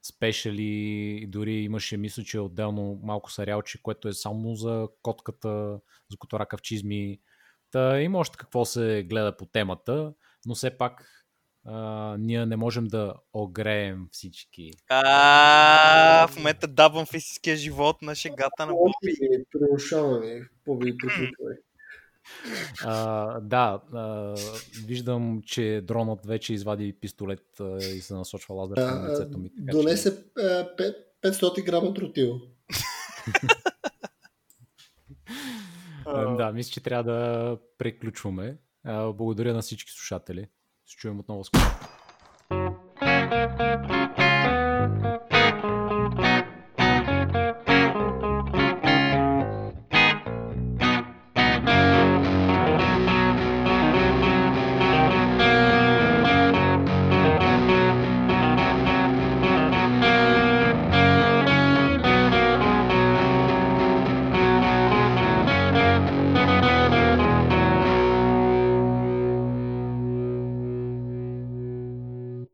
[0.03, 5.81] спешали, дори имаше, мисля, че отделно малко сериалче, което е само за котката,
[6.11, 7.21] за котора чизми.
[7.71, 10.15] Та има още какво се гледа по темата,
[10.47, 11.20] но все пак
[11.65, 14.71] а, ние не можем да огреем всички.
[14.89, 19.45] А, в момента дабвам в истинския живот на шегата на Боби.
[19.53, 21.57] Приушаваме, Боби, приключвай.
[22.85, 24.35] А, да, а,
[24.87, 29.51] виждам, че дронът вече извади пистолет а, и се насочва лазер към А, лицето ми.
[29.57, 30.25] Така, Донесе
[30.77, 32.41] пет- 500 грама тротил.
[36.05, 38.57] че, да, мисля, че трябва да приключваме.
[38.85, 40.49] А, благодаря на всички слушатели.
[40.91, 41.63] Се чуем отново скоро.